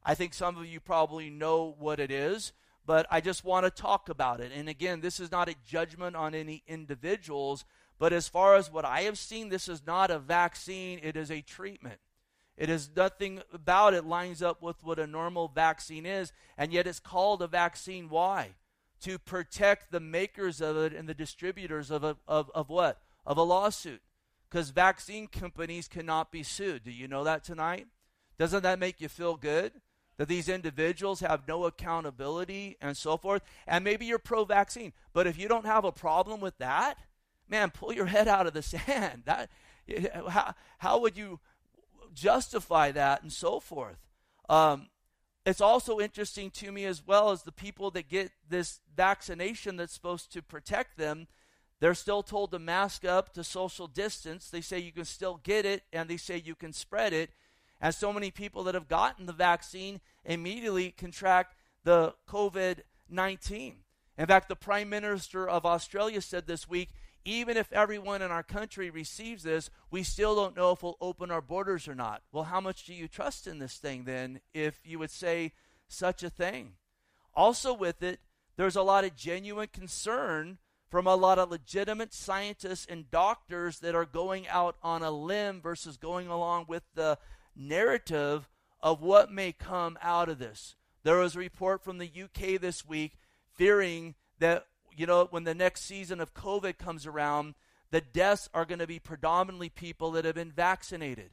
[0.03, 2.53] I think some of you probably know what it is,
[2.88, 4.52] but I just want to talk about it.
[4.52, 7.65] And again, this is not a judgment on any individuals,
[8.00, 11.30] but as far as what I have seen, this is not a vaccine, it is
[11.30, 12.00] a treatment.
[12.58, 16.88] It is nothing about it lines up with what a normal vaccine is, and yet
[16.88, 18.10] it's called a vaccine.
[18.10, 18.56] Why?
[19.02, 23.02] to protect the makers of it and the distributors of, a, of, of what?
[23.26, 24.02] Of a lawsuit.
[24.50, 26.84] Because vaccine companies cannot be sued.
[26.84, 27.88] Do you know that tonight?
[28.39, 29.73] Doesn't that make you feel good?
[30.17, 33.43] That these individuals have no accountability and so forth.
[33.67, 34.93] And maybe you're pro vaccine.
[35.13, 36.97] But if you don't have a problem with that,
[37.47, 39.23] man, pull your head out of the sand.
[39.25, 39.49] That,
[40.27, 41.39] how, how would you
[42.13, 43.97] justify that and so forth?
[44.49, 44.88] Um,
[45.47, 49.93] it's also interesting to me as well as the people that get this vaccination that's
[49.93, 51.27] supposed to protect them
[51.80, 55.65] they're still told to mask up to social distance they say you can still get
[55.65, 57.32] it and they say you can spread it
[57.79, 63.73] and so many people that have gotten the vaccine immediately contract the covid-19
[64.17, 66.89] in fact the prime minister of australia said this week
[67.27, 71.29] even if everyone in our country receives this, we still don't know if we'll open
[71.29, 72.21] our borders or not.
[72.31, 75.51] Well, how much do you trust in this thing then if you would say
[75.89, 76.75] such a thing?
[77.35, 78.21] Also, with it,
[78.55, 80.57] there's a lot of genuine concern
[80.89, 85.59] from a lot of legitimate scientists and doctors that are going out on a limb
[85.59, 87.17] versus going along with the
[87.57, 88.47] narrative
[88.81, 90.75] of what may come out of this.
[91.03, 93.17] There was a report from the UK this week
[93.55, 94.67] fearing that
[94.97, 97.53] you know, when the next season of COVID comes around,
[97.91, 101.29] the deaths are going to be predominantly people that have been vaccinated.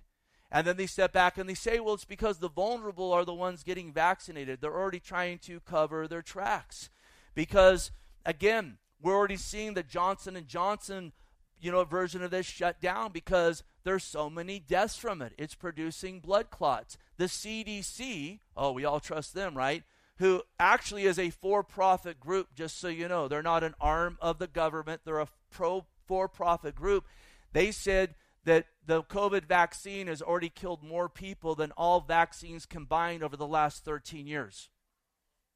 [0.53, 3.35] And then they step back and they say, well, it's because the vulnerable are the
[3.35, 4.61] ones getting vaccinated.
[4.61, 6.91] They're already trying to cover their tracks.
[7.35, 7.91] Because,
[8.25, 11.13] again, we're already seeing the Johnson and Johnson,
[11.59, 15.33] you know, version of this shut down because there's so many deaths from it.
[15.39, 16.97] It's producing blood clots.
[17.17, 19.85] The CDC, oh, we all trust them, right?
[20.19, 23.29] Who actually is a for-profit group, just so you know.
[23.29, 25.03] They're not an arm of the government.
[25.05, 27.05] They're a pro for-profit group.
[27.53, 33.23] They said that the COVID vaccine has already killed more people than all vaccines combined
[33.23, 34.69] over the last 13 years.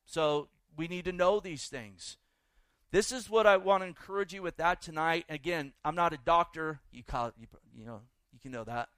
[0.04, 2.16] So we need to know these things.
[2.90, 5.26] This is what I want to encourage you with that tonight.
[5.28, 6.80] Again, I'm not a doctor.
[6.90, 8.00] You call you, you know,
[8.38, 8.88] you can know that.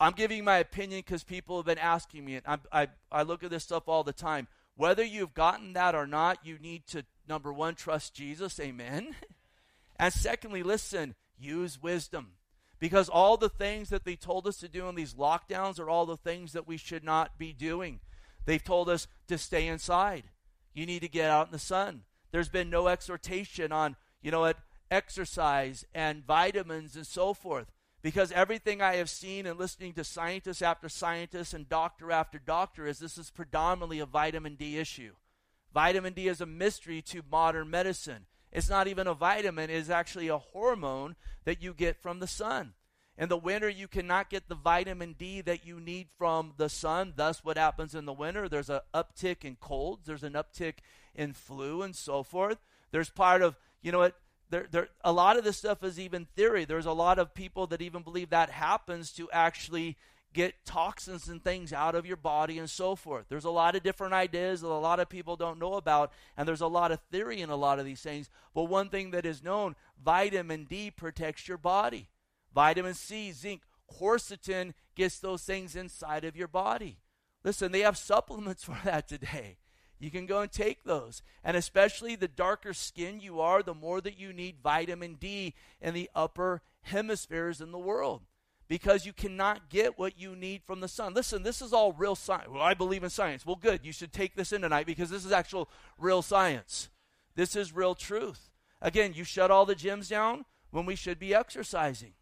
[0.00, 3.44] I'm giving my opinion because people have been asking me, and I, I, I look
[3.44, 4.48] at this stuff all the time.
[4.74, 8.58] Whether you've gotten that or not, you need to, number one, trust Jesus.
[8.60, 9.14] Amen.
[9.96, 12.32] And secondly, listen, use wisdom.
[12.80, 16.06] Because all the things that they told us to do in these lockdowns are all
[16.06, 18.00] the things that we should not be doing.
[18.44, 20.24] They've told us to stay inside.
[20.74, 22.02] You need to get out in the sun.
[22.32, 24.56] There's been no exhortation on, you know what,
[24.92, 27.72] exercise and vitamins and so forth.
[28.02, 32.86] Because everything I have seen and listening to scientists after scientists and doctor after doctor
[32.86, 35.12] is this is predominantly a vitamin D issue.
[35.72, 38.26] Vitamin D is a mystery to modern medicine.
[38.50, 42.26] It's not even a vitamin, it is actually a hormone that you get from the
[42.26, 42.74] sun.
[43.16, 47.12] In the winter, you cannot get the vitamin D that you need from the sun.
[47.16, 48.48] Thus, what happens in the winter?
[48.48, 50.78] There's an uptick in colds, there's an uptick
[51.14, 52.58] in flu, and so forth.
[52.90, 54.16] There's part of, you know what?
[54.52, 56.66] There, there, a lot of this stuff is even theory.
[56.66, 59.96] There's a lot of people that even believe that happens to actually
[60.34, 63.24] get toxins and things out of your body and so forth.
[63.30, 66.46] There's a lot of different ideas that a lot of people don't know about, and
[66.46, 68.28] there's a lot of theory in a lot of these things.
[68.54, 72.10] But one thing that is known vitamin D protects your body,
[72.54, 76.98] vitamin C, zinc, quercetin gets those things inside of your body.
[77.42, 79.56] Listen, they have supplements for that today.
[80.02, 81.22] You can go and take those.
[81.44, 85.94] And especially the darker skin you are, the more that you need vitamin D in
[85.94, 88.22] the upper hemispheres in the world
[88.66, 91.14] because you cannot get what you need from the sun.
[91.14, 92.48] Listen, this is all real science.
[92.50, 93.46] Well, I believe in science.
[93.46, 93.84] Well, good.
[93.84, 96.88] You should take this in tonight because this is actual real science.
[97.36, 98.50] This is real truth.
[98.80, 102.14] Again, you shut all the gyms down when we should be exercising.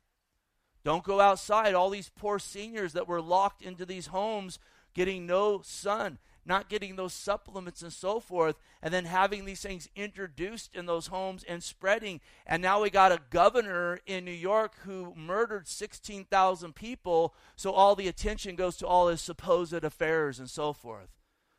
[0.84, 1.72] Don't go outside.
[1.72, 4.58] All these poor seniors that were locked into these homes
[4.92, 9.88] getting no sun not getting those supplements and so forth, and then having these things
[9.94, 12.20] introduced in those homes and spreading.
[12.46, 17.94] And now we got a governor in New York who murdered 16,000 people, so all
[17.94, 21.08] the attention goes to all his supposed affairs and so forth.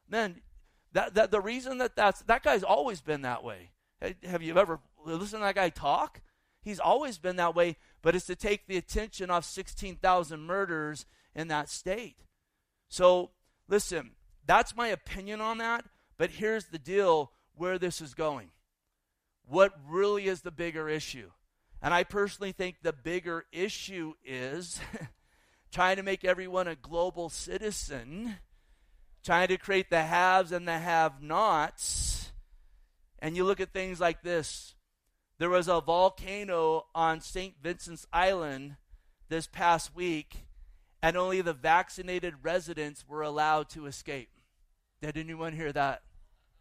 [0.09, 0.41] Man,
[0.93, 3.71] that, that the reason that that's that guy's always been that way.
[4.23, 6.21] Have you ever listened to that guy talk?
[6.63, 11.47] He's always been that way, but it's to take the attention off 16,000 murders in
[11.47, 12.17] that state.
[12.87, 13.31] So,
[13.67, 14.11] listen,
[14.51, 15.85] that's my opinion on that.
[16.17, 18.49] But here's the deal where this is going.
[19.45, 21.31] What really is the bigger issue?
[21.81, 24.81] And I personally think the bigger issue is
[25.71, 28.35] trying to make everyone a global citizen,
[29.23, 32.33] trying to create the haves and the have nots.
[33.19, 34.75] And you look at things like this
[35.37, 37.55] there was a volcano on St.
[37.63, 38.75] Vincent's Island
[39.29, 40.45] this past week
[41.01, 44.29] and only the vaccinated residents were allowed to escape.
[45.01, 46.03] Did anyone hear that?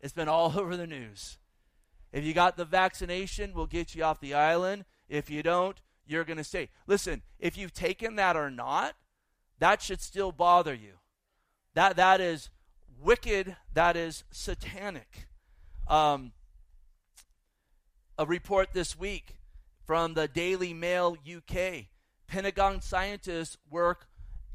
[0.00, 1.38] It's been all over the news.
[2.12, 4.85] If you got the vaccination, we'll get you off the island.
[5.09, 6.70] If you don't, you're going to stay.
[6.87, 8.94] Listen, if you've taken that or not,
[9.59, 10.94] that should still bother you.
[11.74, 12.50] That that is
[13.00, 13.57] wicked.
[13.74, 15.29] That is satanic.
[15.87, 16.33] Um,
[18.18, 19.37] a report this week
[19.85, 21.87] from the Daily Mail UK.
[22.26, 24.07] Pentagon scientists work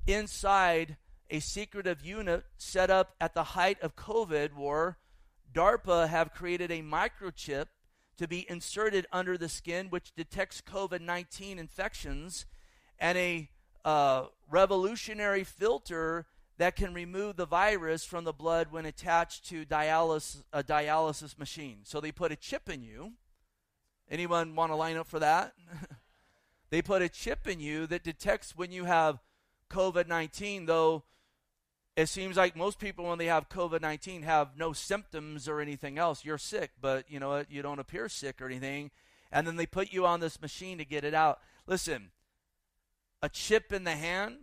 [0.08, 0.98] inside
[1.30, 4.98] a secretive unit set up at the height of COVID where
[5.54, 7.68] DARPA have created a microchip
[8.18, 12.46] to be inserted under the skin, which detects COVID 19 infections,
[13.00, 13.50] and a
[13.84, 16.26] uh, revolutionary filter
[16.58, 21.80] that can remove the virus from the blood when attached to dialysis, a dialysis machine.
[21.84, 23.13] So they put a chip in you.
[24.10, 25.54] Anyone want to line up for that?
[26.69, 29.19] they put a chip in you that detects when you have
[29.69, 31.04] COVID 19, though
[31.96, 35.98] it seems like most people, when they have COVID 19, have no symptoms or anything
[35.98, 36.25] else.
[36.25, 38.91] You're sick, but you know what, you don't appear sick or anything.
[39.31, 41.39] And then they put you on this machine to get it out.
[41.67, 42.12] Listen,
[43.21, 44.35] a chip in the hand,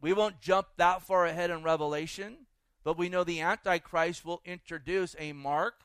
[0.00, 2.46] we won't jump that far ahead in Revelation,
[2.84, 5.84] but we know the Antichrist will introduce a mark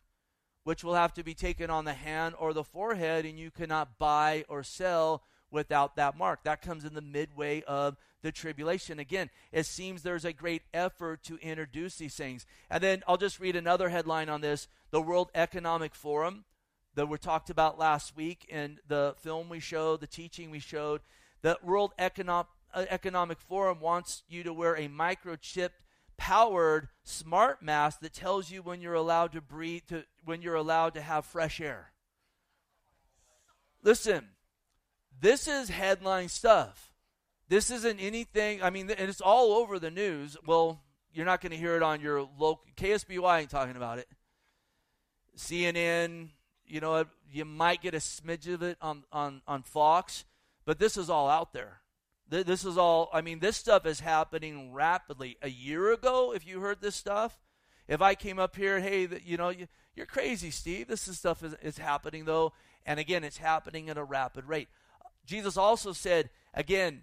[0.63, 3.97] which will have to be taken on the hand or the forehead, and you cannot
[3.97, 6.43] buy or sell without that mark.
[6.43, 8.99] That comes in the midway of the tribulation.
[8.99, 12.45] Again, it seems there's a great effort to introduce these things.
[12.69, 16.45] And then I'll just read another headline on this the World Economic Forum
[16.95, 21.01] that we talked about last week in the film we showed, the teaching we showed.
[21.41, 25.69] The World Economic, uh, Economic Forum wants you to wear a microchip
[26.17, 30.95] powered smart mask that tells you when you're allowed to breathe to when you're allowed
[30.95, 31.91] to have fresh air.
[33.83, 34.29] Listen,
[35.19, 36.91] this is headline stuff.
[37.49, 40.35] This isn't anything, I mean, and it's all over the news.
[40.45, 40.81] Well,
[41.13, 44.07] you're not going to hear it on your local, KSBY ain't talking about it.
[45.37, 46.29] CNN,
[46.65, 50.25] you know, you might get a smidge of it on, on, on Fox,
[50.65, 51.81] but this is all out there.
[52.29, 55.37] This is all, I mean, this stuff is happening rapidly.
[55.41, 57.39] A year ago, if you heard this stuff,
[57.87, 59.53] if I came up here, hey, you know,
[59.95, 60.89] you're crazy, Steve.
[60.89, 62.51] This is stuff is, is happening, though.
[62.85, 64.67] And again, it's happening at a rapid rate.
[65.27, 67.01] Jesus also said, again,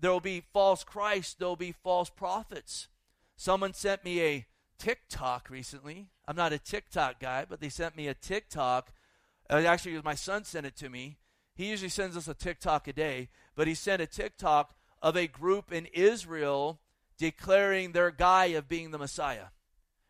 [0.00, 2.88] there will be false Christ, there will be false prophets.
[3.36, 4.46] Someone sent me a
[4.78, 6.08] TikTok recently.
[6.26, 8.92] I'm not a TikTok guy, but they sent me a TikTok.
[9.48, 11.18] Uh, actually, my son sent it to me.
[11.54, 15.26] He usually sends us a TikTok a day, but he sent a TikTok of a
[15.26, 16.80] group in Israel
[17.18, 19.48] declaring their guy of being the Messiah.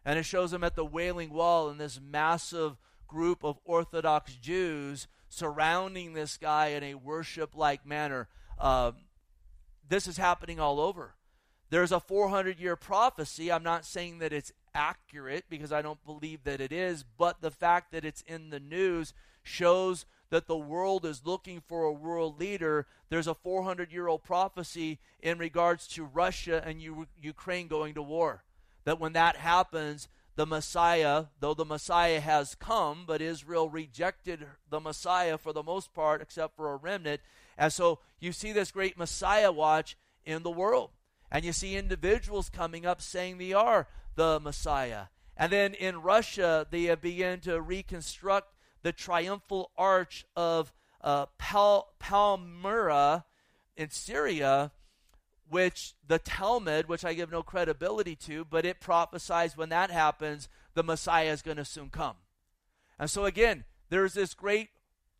[0.05, 2.76] And it shows them at the Wailing Wall in this massive
[3.09, 8.28] group of Orthodox Jews surrounding this guy in a worship like manner.
[8.59, 8.93] Uh,
[9.89, 11.14] this is happening all over.
[11.70, 13.51] There's a 400 year prophecy.
[13.51, 17.51] I'm not saying that it's accurate because I don't believe that it is, but the
[17.51, 22.39] fact that it's in the news shows that the world is looking for a world
[22.39, 22.87] leader.
[23.09, 28.03] There's a 400 year old prophecy in regards to Russia and U- Ukraine going to
[28.03, 28.45] war.
[28.85, 30.09] That when that happens,
[30.41, 35.93] the Messiah, though the Messiah has come, but Israel rejected the Messiah for the most
[35.93, 37.20] part, except for a remnant.
[37.59, 40.93] And so you see this great Messiah watch in the world.
[41.30, 45.09] And you see individuals coming up saying they are the Messiah.
[45.36, 50.72] And then in Russia, they have begun to reconstruct the triumphal arch of
[51.03, 53.26] uh, Pal- Palmyra
[53.76, 54.72] in Syria,
[55.51, 60.48] which the Talmud, which I give no credibility to, but it prophesies when that happens,
[60.74, 62.14] the Messiah is going to soon come.
[62.98, 64.68] And so, again, there's this great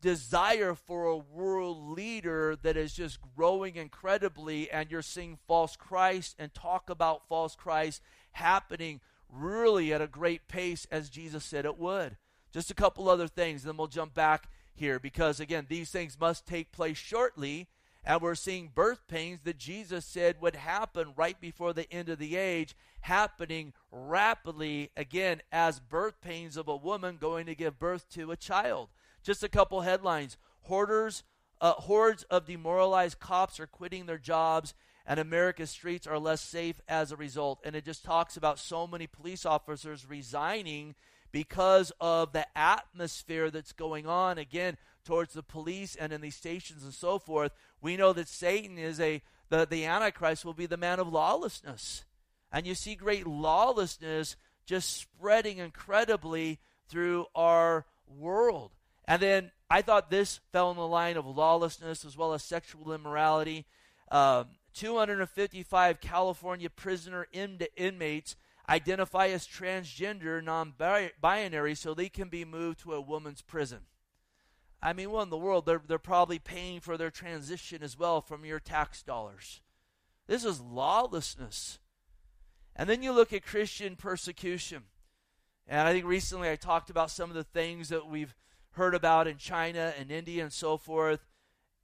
[0.01, 6.35] desire for a world leader that is just growing incredibly, and you're seeing false Christ
[6.39, 8.01] and talk about false Christ
[8.31, 12.17] happening really at a great pace as Jesus said it would.
[12.53, 16.47] Just a couple other things, then we'll jump back here because, again, these things must
[16.47, 17.67] take place shortly.
[18.03, 22.17] And we're seeing birth pains that Jesus said would happen right before the end of
[22.17, 28.09] the age, happening rapidly again as birth pains of a woman going to give birth
[28.11, 28.89] to a child.
[29.23, 31.23] Just a couple headlines Hoarders,
[31.59, 34.73] uh, hordes of demoralized cops are quitting their jobs,
[35.05, 37.59] and America's streets are less safe as a result.
[37.63, 40.95] And it just talks about so many police officers resigning
[41.31, 46.83] because of the atmosphere that's going on again towards the police and in these stations
[46.83, 49.21] and so forth we know that satan is a
[49.51, 52.05] the, the antichrist will be the man of lawlessness.
[52.51, 58.71] And you see great lawlessness just spreading incredibly through our world.
[59.05, 62.93] And then i thought this fell in the line of lawlessness as well as sexual
[62.93, 63.65] immorality.
[64.09, 68.37] Um, 255 california prisoner in- inmates
[68.69, 70.73] identify as transgender, non
[71.19, 73.79] binary, so they can be moved to a woman's prison.
[74.81, 75.65] I mean, what in the world?
[75.65, 79.61] They're, they're probably paying for their transition as well from your tax dollars.
[80.27, 81.79] This is lawlessness.
[82.75, 84.83] And then you look at Christian persecution.
[85.67, 88.35] And I think recently I talked about some of the things that we've
[88.71, 91.27] heard about in China and India and so forth.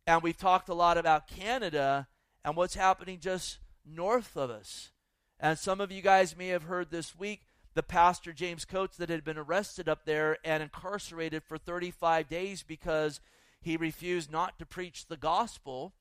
[0.08, 2.08] And we've talked a lot about Canada
[2.44, 4.92] and what's happening just north of us.
[5.40, 7.42] And some of you guys may have heard this week
[7.78, 12.64] the pastor James Coates that had been arrested up there and incarcerated for 35 days
[12.64, 13.20] because
[13.62, 15.94] he refused not to preach the gospel.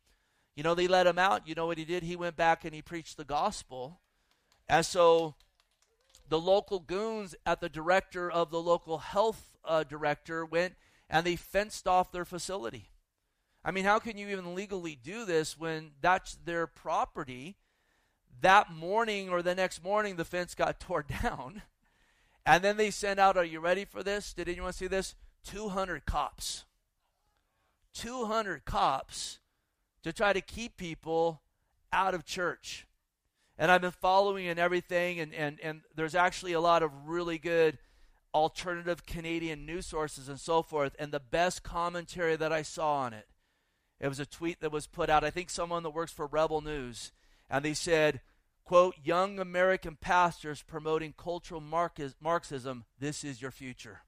[0.54, 1.46] You know, they let him out.
[1.46, 2.02] You know what he did?
[2.02, 4.00] He went back and he preached the gospel.
[4.66, 5.34] And so
[6.26, 10.76] the local goons at the director of the local health uh, director went
[11.10, 12.88] and they fenced off their facility.
[13.62, 17.58] I mean, how can you even legally do this when that's their property?
[18.40, 21.62] That morning or the next morning, the fence got torn down.
[22.44, 24.32] And then they sent out, are you ready for this?
[24.32, 25.14] Did anyone see this?
[25.44, 26.64] 200 cops.
[27.94, 29.40] 200 cops
[30.02, 31.40] to try to keep people
[31.92, 32.86] out of church.
[33.58, 37.38] And I've been following and everything, and, and, and there's actually a lot of really
[37.38, 37.78] good
[38.34, 40.94] alternative Canadian news sources and so forth.
[40.98, 43.26] And the best commentary that I saw on it
[43.98, 46.60] It was a tweet that was put out, I think someone that works for Rebel
[46.60, 47.12] News,
[47.48, 48.20] and they said,
[48.64, 54.00] quote, young American pastors promoting cultural Marxism, this is your future.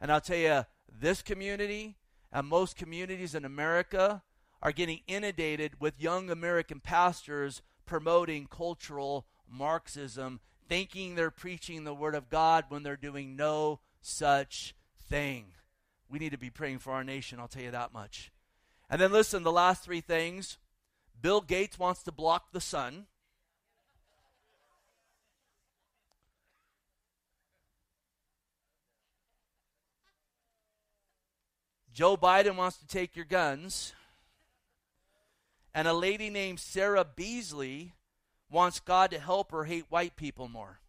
[0.00, 1.96] And I'll tell you, this community
[2.32, 4.22] and most communities in America
[4.62, 12.14] are getting inundated with young American pastors promoting cultural Marxism, thinking they're preaching the Word
[12.14, 14.74] of God when they're doing no such
[15.08, 15.46] thing.
[16.08, 18.32] We need to be praying for our nation, I'll tell you that much.
[18.88, 20.58] And then listen, the last three things
[21.22, 23.06] Bill Gates wants to block the sun.
[31.92, 33.92] Joe Biden wants to take your guns.
[35.74, 37.94] And a lady named Sarah Beasley
[38.50, 40.80] wants God to help her hate white people more.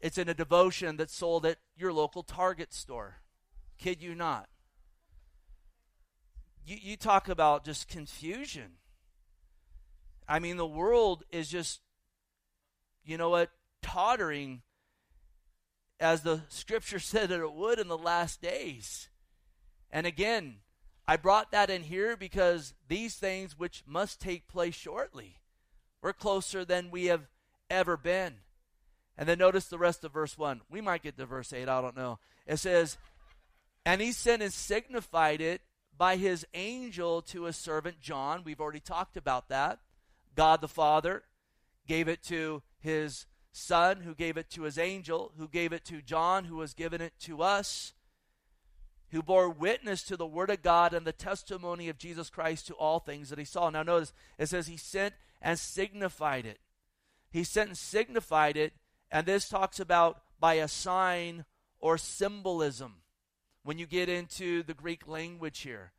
[0.00, 3.16] It's in a devotion that's sold at your local Target store.
[3.78, 4.48] Kid you not.
[6.66, 8.72] You, you talk about just confusion.
[10.28, 11.80] I mean, the world is just,
[13.04, 13.50] you know what,
[13.82, 14.62] tottering
[16.00, 19.08] as the scripture said that it would in the last days.
[19.92, 20.56] And again,
[21.06, 25.36] I brought that in here because these things which must take place shortly.
[26.02, 27.28] We're closer than we have
[27.70, 28.34] ever been.
[29.16, 30.62] And then notice the rest of verse 1.
[30.68, 32.18] We might get to verse 8, I don't know.
[32.44, 32.98] It says,
[33.84, 35.62] And he sent and signified it
[35.96, 38.42] by his angel to his servant John.
[38.44, 39.80] We've already talked about that.
[40.34, 41.22] God the Father
[41.86, 46.02] gave it to his Son, who gave it to his angel, who gave it to
[46.02, 47.94] John, who has given it to us,
[49.12, 52.74] who bore witness to the Word of God and the testimony of Jesus Christ to
[52.74, 53.70] all things that he saw.
[53.70, 56.58] Now, notice it says he sent and signified it.
[57.30, 58.74] He sent and signified it,
[59.10, 61.46] and this talks about by a sign
[61.80, 62.96] or symbolism
[63.66, 65.90] when you get into the Greek language here.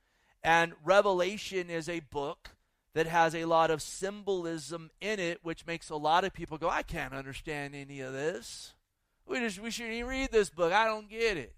[0.42, 2.52] And Revelation is a book
[2.94, 6.70] that has a lot of symbolism in it, which makes a lot of people go,
[6.70, 8.74] I can't understand any of this.
[9.26, 10.72] We, just, we shouldn't even read this book.
[10.72, 11.56] I don't get it.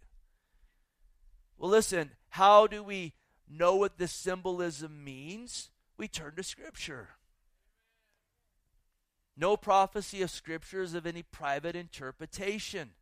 [1.59, 3.13] Well, listen, how do we
[3.47, 5.69] know what this symbolism means?
[5.95, 7.09] We turn to Scripture.
[9.37, 12.93] No prophecy of Scripture is of any private interpretation.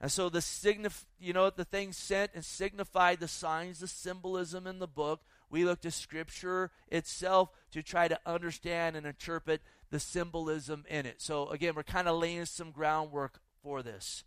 [0.00, 4.66] And so the signif- you know the things sent and signified the signs, the symbolism
[4.66, 5.20] in the book
[5.50, 11.20] we look to Scripture itself to try to understand and interpret the symbolism in it.
[11.20, 14.24] So, again, we're kind of laying some groundwork for this.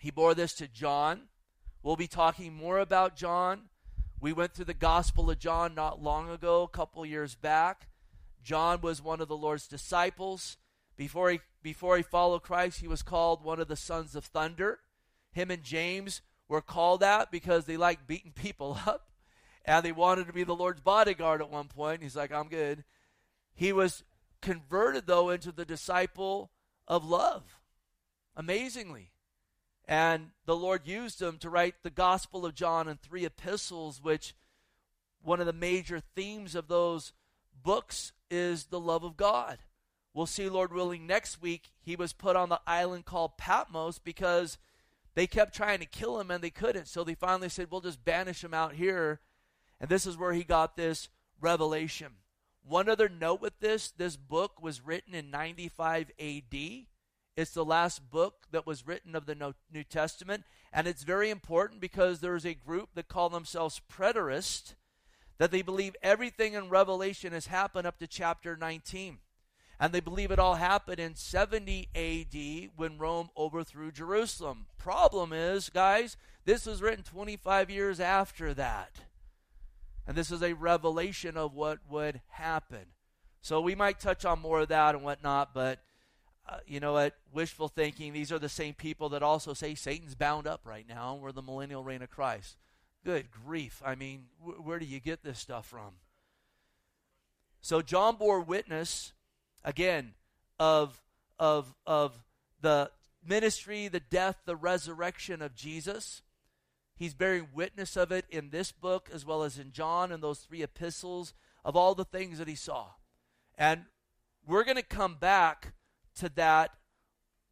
[0.00, 1.22] He bore this to John.
[1.82, 3.62] We'll be talking more about John.
[4.20, 7.88] We went through the Gospel of John not long ago, a couple years back.
[8.42, 10.56] John was one of the Lord's disciples.
[10.96, 14.80] Before he, before he followed Christ, he was called one of the sons of thunder.
[15.32, 19.08] Him and James were called that because they like beating people up
[19.64, 22.02] and they wanted to be the Lord's bodyguard at one point.
[22.02, 22.84] He's like, I'm good.
[23.54, 24.04] He was
[24.40, 26.50] converted, though, into the disciple
[26.86, 27.58] of love,
[28.36, 29.10] amazingly.
[29.86, 34.34] And the Lord used him to write the Gospel of John and three epistles, which
[35.22, 37.12] one of the major themes of those
[37.62, 39.58] books is the love of God.
[40.14, 41.70] We'll see, Lord willing, next week.
[41.82, 44.58] He was put on the island called Patmos because
[45.14, 46.86] they kept trying to kill him and they couldn't.
[46.86, 49.20] So they finally said, We'll just banish him out here.
[49.80, 51.08] And this is where he got this
[51.40, 52.12] revelation.
[52.66, 56.54] One other note with this this book was written in 95 AD.
[57.36, 60.44] It's the last book that was written of the New Testament.
[60.72, 64.74] And it's very important because there's a group that call themselves preterists
[65.38, 69.18] that they believe everything in Revelation has happened up to chapter 19.
[69.80, 74.66] And they believe it all happened in 70 AD when Rome overthrew Jerusalem.
[74.78, 78.90] Problem is, guys, this was written 25 years after that.
[80.06, 82.86] And this is a revelation of what would happen.
[83.40, 85.80] So we might touch on more of that and whatnot, but
[86.48, 87.14] uh, you know what?
[87.32, 91.14] Wishful thinking, these are the same people that also say Satan's bound up right now
[91.14, 92.56] and we're the millennial reign of Christ.
[93.04, 93.82] Good grief.
[93.84, 95.96] I mean, wh- where do you get this stuff from?
[97.60, 99.12] So John bore witness
[99.64, 100.14] again
[100.58, 101.00] of
[101.38, 102.22] of of
[102.60, 102.90] the
[103.26, 106.22] ministry, the death, the resurrection of Jesus.
[106.96, 110.38] He's bearing witness of it in this book as well as in John and those
[110.40, 111.34] three epistles
[111.64, 112.90] of all the things that he saw.
[113.56, 113.86] And
[114.46, 115.72] we're going to come back
[116.16, 116.70] to that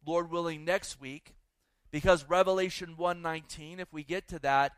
[0.05, 1.35] Lord willing next week
[1.91, 4.73] because Revelation 119 if we get to that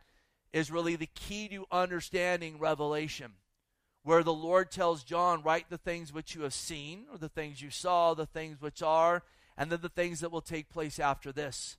[0.51, 3.33] is really the key to understanding revelation
[4.05, 7.59] where the Lord tells John, Write the things which you have seen, or the things
[7.59, 9.23] you saw, the things which are,
[9.57, 11.77] and then the things that will take place after this.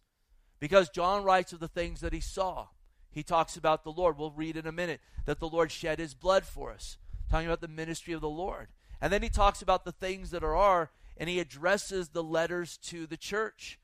[0.58, 2.66] Because John writes of the things that he saw.
[3.12, 4.18] he talks about the Lord.
[4.18, 6.98] We'll read in a minute that the Lord shed his blood for us,
[7.30, 8.68] talking about the ministry of the Lord.
[9.00, 12.76] And then he talks about the things that are, are and he addresses the letters
[12.78, 13.78] to the church,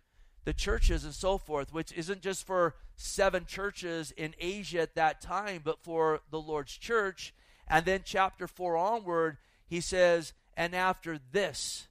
[0.45, 5.21] the churches and so forth, which isn't just for seven churches in Asia at that
[5.21, 7.33] time, but for the Lord's church.
[7.69, 11.89] And then chapter 4 onward, he says, and after this,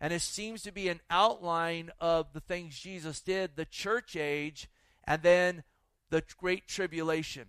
[0.00, 4.68] and it seems to be an outline of the things Jesus did, the church age,
[5.04, 5.62] and then
[6.10, 7.46] the great tribulation.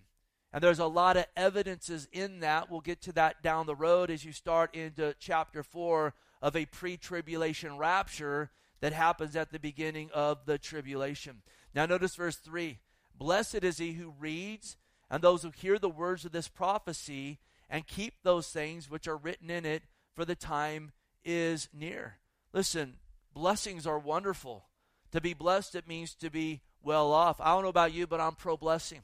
[0.52, 2.70] And there's a lot of evidences in that.
[2.70, 6.66] We'll get to that down the road as you start into chapter 4 of a
[6.66, 8.50] pre tribulation rapture
[8.80, 11.42] that happens at the beginning of the tribulation.
[11.74, 12.78] Now, notice verse 3
[13.18, 14.76] Blessed is he who reads,
[15.10, 17.40] and those who hear the words of this prophecy,
[17.74, 19.82] and keep those things which are written in it,
[20.14, 20.92] for the time
[21.24, 22.18] is near.
[22.52, 22.98] Listen,
[23.34, 24.66] blessings are wonderful.
[25.10, 27.40] To be blessed, it means to be well off.
[27.40, 29.00] I don't know about you, but I'm pro blessing.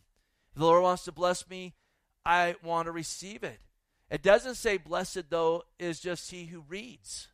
[0.53, 1.75] If the Lord wants to bless me,
[2.25, 3.59] I want to receive it.
[4.09, 7.27] It doesn't say blessed, though, is just he who reads,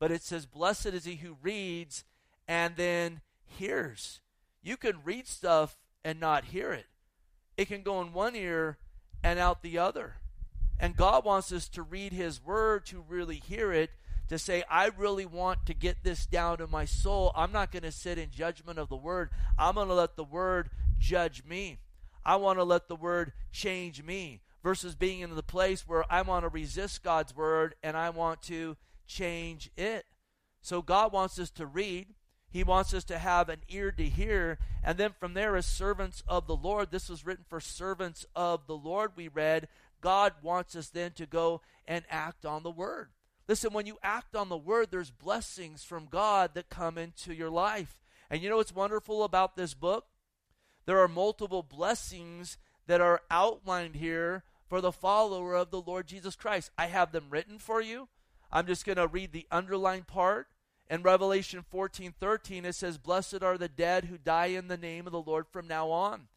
[0.00, 2.02] but it says blessed is he who reads
[2.48, 4.18] and then hears.
[4.60, 6.86] You can read stuff and not hear it,
[7.56, 8.78] it can go in one ear
[9.22, 10.14] and out the other.
[10.80, 13.90] And God wants us to read his word to really hear it
[14.28, 17.32] to say, I really want to get this down in my soul.
[17.34, 19.30] I'm not going to sit in judgment of the word.
[19.58, 21.78] I'm going to let the word judge me.
[22.24, 26.22] I want to let the word change me versus being in the place where I
[26.22, 28.76] want to resist God's word and I want to
[29.06, 30.04] change it.
[30.60, 32.08] So God wants us to read.
[32.50, 34.58] He wants us to have an ear to hear.
[34.82, 38.66] And then from there, as servants of the Lord, this was written for servants of
[38.66, 39.68] the Lord, we read.
[40.00, 43.08] God wants us then to go and act on the word.
[43.48, 47.50] Listen, when you act on the word, there's blessings from God that come into your
[47.50, 47.98] life.
[48.30, 50.06] And you know what's wonderful about this book?
[50.84, 56.36] There are multiple blessings that are outlined here for the follower of the Lord Jesus
[56.36, 56.70] Christ.
[56.76, 58.08] I have them written for you.
[58.52, 60.48] I'm just going to read the underlined part.
[60.90, 65.06] In Revelation 14 13, it says, Blessed are the dead who die in the name
[65.06, 66.28] of the Lord from now on.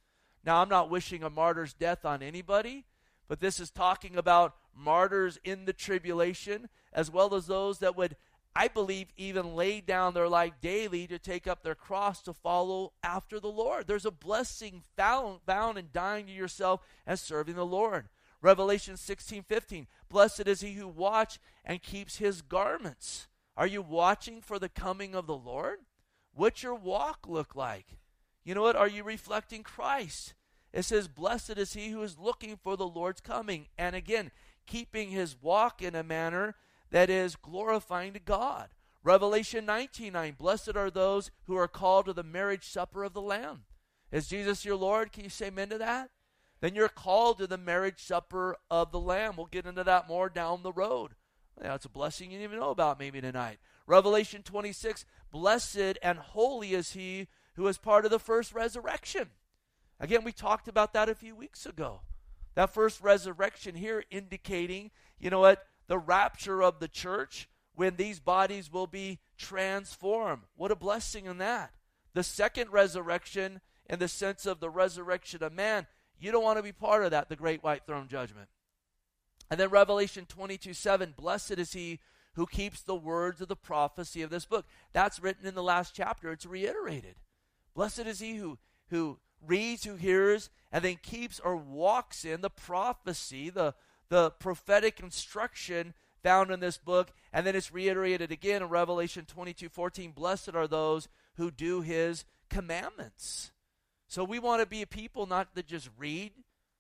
[0.46, 2.86] Now, I'm not wishing a martyr's death on anybody,
[3.32, 8.18] but this is talking about martyrs in the tribulation, as well as those that would,
[8.54, 12.92] I believe, even lay down their life daily to take up their cross to follow
[13.02, 13.88] after the Lord.
[13.88, 18.10] There's a blessing found, found in dying to yourself and serving the Lord.
[18.42, 19.88] Revelation 16 15.
[20.10, 23.30] Blessed is he who watch and keeps his garments.
[23.56, 25.80] Are you watching for the coming of the Lord?
[26.34, 27.98] What's your walk look like?
[28.44, 28.76] You know what?
[28.76, 30.34] Are you reflecting Christ?
[30.74, 33.68] It says, Blessed is he who is looking for the Lord's coming.
[33.78, 34.32] And again,
[34.66, 36.56] keeping his walk in a manner
[36.92, 38.70] that is glorifying to God.
[39.04, 40.36] Revelation 19 9.
[40.38, 43.64] Blessed are those who are called to the marriage supper of the Lamb.
[44.12, 45.12] Is Jesus your Lord?
[45.12, 46.12] Can you say amen to that?
[46.62, 49.34] then you're called to the marriage supper of the Lamb.
[49.36, 51.16] We'll get into that more down the road.
[51.60, 53.58] That's a blessing you didn't even know about maybe tonight.
[53.86, 59.32] Revelation 26 Blessed and holy is he who is part of the first resurrection.
[60.02, 62.02] Again, we talked about that a few weeks ago.
[62.56, 64.90] That first resurrection here indicating,
[65.20, 70.42] you know what, the rapture of the church when these bodies will be transformed.
[70.56, 71.72] What a blessing in that.
[72.14, 75.86] The second resurrection, in the sense of the resurrection of man,
[76.20, 78.50] you don't want to be part of that, the great white throne judgment.
[79.52, 82.00] And then Revelation 22 7, blessed is he
[82.34, 84.66] who keeps the words of the prophecy of this book.
[84.94, 86.32] That's written in the last chapter.
[86.32, 87.16] It's reiterated.
[87.76, 88.58] Blessed is he who,
[88.90, 93.74] who reads, who hears, and then keeps or walks in the prophecy, the,
[94.10, 97.12] the prophetic instruction found in this book.
[97.34, 100.12] And then it's reiterated again in Revelation 22 14.
[100.12, 103.52] Blessed are those who do his commandments.
[104.08, 106.32] So we want to be a people not that just read.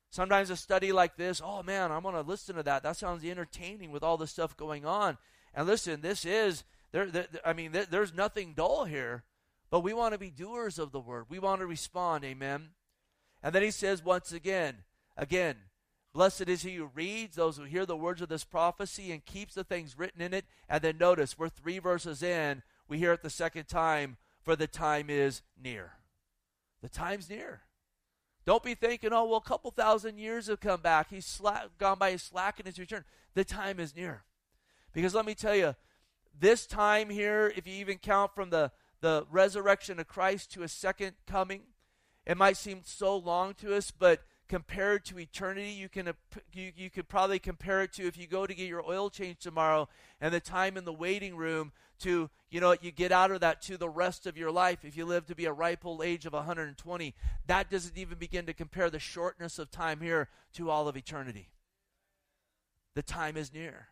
[0.09, 2.83] Sometimes a study like this, oh man, I'm going to listen to that.
[2.83, 5.17] That sounds entertaining with all the stuff going on.
[5.53, 7.05] And listen, this is there.
[7.05, 9.23] there I mean, there, there's nothing dull here,
[9.71, 11.25] but we want to be doers of the word.
[11.29, 12.23] We want to respond.
[12.23, 12.69] Amen.
[13.41, 14.83] And then he says once again,
[15.17, 15.55] again,
[16.13, 19.55] blessed is he who reads, those who hear the words of this prophecy and keeps
[19.55, 20.45] the things written in it.
[20.69, 24.67] And then notice, we're three verses in, we hear it the second time, for the
[24.67, 25.93] time is near.
[26.81, 27.61] The time's near.
[28.45, 31.09] Don't be thinking, oh, well, a couple thousand years have come back.
[31.09, 33.05] He's sla- gone by his slack in his return.
[33.35, 34.23] The time is near.
[34.93, 35.75] Because let me tell you,
[36.37, 40.67] this time here, if you even count from the, the resurrection of Christ to a
[40.67, 41.61] second coming,
[42.25, 46.13] it might seem so long to us, but compared to eternity, you can uh,
[46.53, 49.39] you, you could probably compare it to if you go to get your oil change
[49.39, 49.87] tomorrow
[50.19, 53.61] and the time in the waiting room to you know you get out of that
[53.61, 54.83] to the rest of your life.
[54.83, 57.15] If you live to be a ripe old age of 120
[57.47, 61.49] that doesn't even begin to compare the shortness of time here to all of eternity.
[62.93, 63.87] The time is near.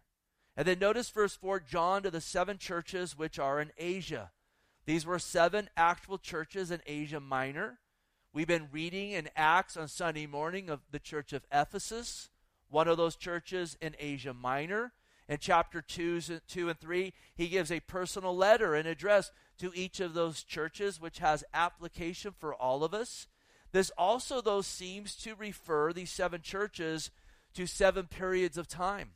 [0.58, 4.32] And then notice verse 4 John to the seven churches which are in Asia
[4.90, 7.78] these were seven actual churches in Asia Minor
[8.34, 12.30] we've been reading in Acts on Sunday morning of the church of Ephesus
[12.70, 14.94] one of those churches in Asia Minor
[15.28, 19.30] in chapter 2, 2 and 3, he gives a personal letter and address
[19.60, 23.28] to each of those churches, which has application for all of us.
[23.72, 27.12] This also, though, seems to refer these seven churches
[27.54, 29.12] to seven periods of time.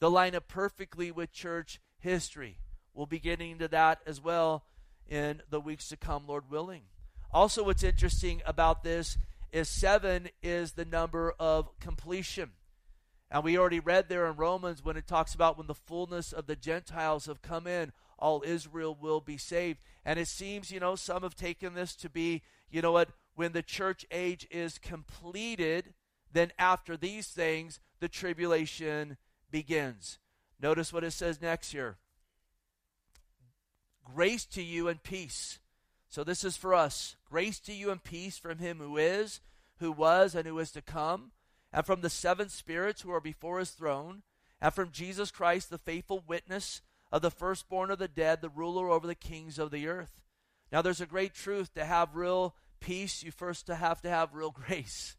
[0.00, 2.60] They line up perfectly with church history.
[2.94, 4.64] We'll be getting into that as well
[5.08, 6.82] in the weeks to come, Lord willing.
[7.30, 9.18] Also, what's interesting about this
[9.52, 12.50] is seven is the number of completion.
[13.30, 16.46] And we already read there in Romans when it talks about when the fullness of
[16.46, 19.80] the Gentiles have come in, all Israel will be saved.
[20.04, 23.52] And it seems, you know, some have taken this to be, you know what, when
[23.52, 25.94] the church age is completed,
[26.32, 29.16] then after these things, the tribulation
[29.50, 30.18] begins.
[30.60, 31.98] Notice what it says next here
[34.12, 35.58] Grace to you and peace.
[36.08, 37.16] So this is for us.
[37.28, 39.40] Grace to you and peace from him who is,
[39.78, 41.32] who was, and who is to come
[41.72, 44.22] and from the seven spirits who are before his throne,
[44.60, 46.80] and from Jesus Christ, the faithful witness
[47.12, 50.20] of the firstborn of the dead, the ruler over the kings of the earth.
[50.72, 54.50] Now, there's a great truth to have real peace, you first have to have real
[54.66, 55.16] grace.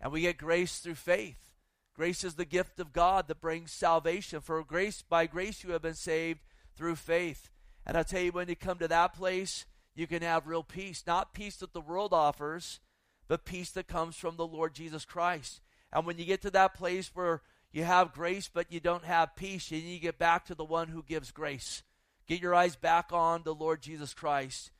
[0.00, 1.52] And we get grace through faith.
[1.94, 4.40] Grace is the gift of God that brings salvation.
[4.40, 6.40] For grace, by grace, you have been saved
[6.74, 7.50] through faith.
[7.86, 11.04] And I'll tell you, when you come to that place, you can have real peace.
[11.06, 12.80] Not peace that the world offers,
[13.28, 15.60] but peace that comes from the Lord Jesus Christ.
[15.92, 19.36] And when you get to that place where you have grace but you don't have
[19.36, 21.82] peace, you need to get back to the one who gives grace.
[22.26, 24.70] Get your eyes back on the Lord Jesus Christ.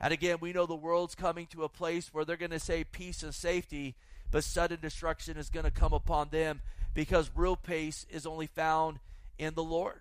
[0.00, 2.84] And again, we know the world's coming to a place where they're going to say
[2.84, 3.96] peace and safety,
[4.30, 6.60] but sudden destruction is going to come upon them
[6.94, 8.98] because real peace is only found
[9.38, 10.00] in the Lord.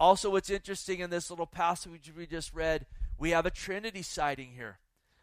[0.00, 2.86] Also, what's interesting in this little passage we just read,
[3.18, 4.78] we have a Trinity sighting here.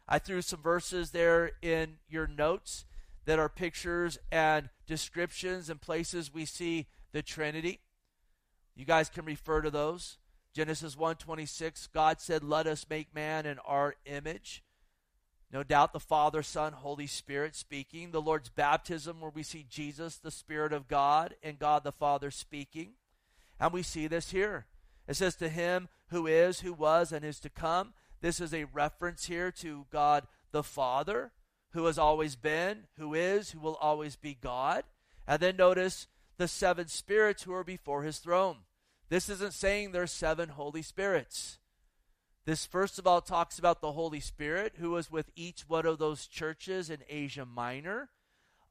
[0.07, 2.86] I threw some verses there in your notes
[3.25, 7.80] that are pictures and descriptions and places we see the Trinity.
[8.75, 10.19] You guys can refer to those.
[10.53, 14.63] Genesis 1:26 God said, "Let us make man in our image."
[15.49, 18.11] No doubt the Father, Son, Holy Spirit speaking.
[18.11, 22.30] The Lord's baptism where we see Jesus, the Spirit of God, and God the Father
[22.30, 22.95] speaking.
[23.60, 24.66] And we see this here.
[25.08, 27.93] It says to him who is, who was, and is to come.
[28.22, 31.32] This is a reference here to God the Father,
[31.72, 34.84] who has always been, who is, who will always be God.
[35.28, 38.58] And then notice the seven spirits who are before his throne.
[39.10, 41.60] This isn't saying there's seven Holy Spirits.
[42.45, 45.97] This, first of all, talks about the Holy Spirit who was with each one of
[45.97, 48.10] those churches in Asia Minor.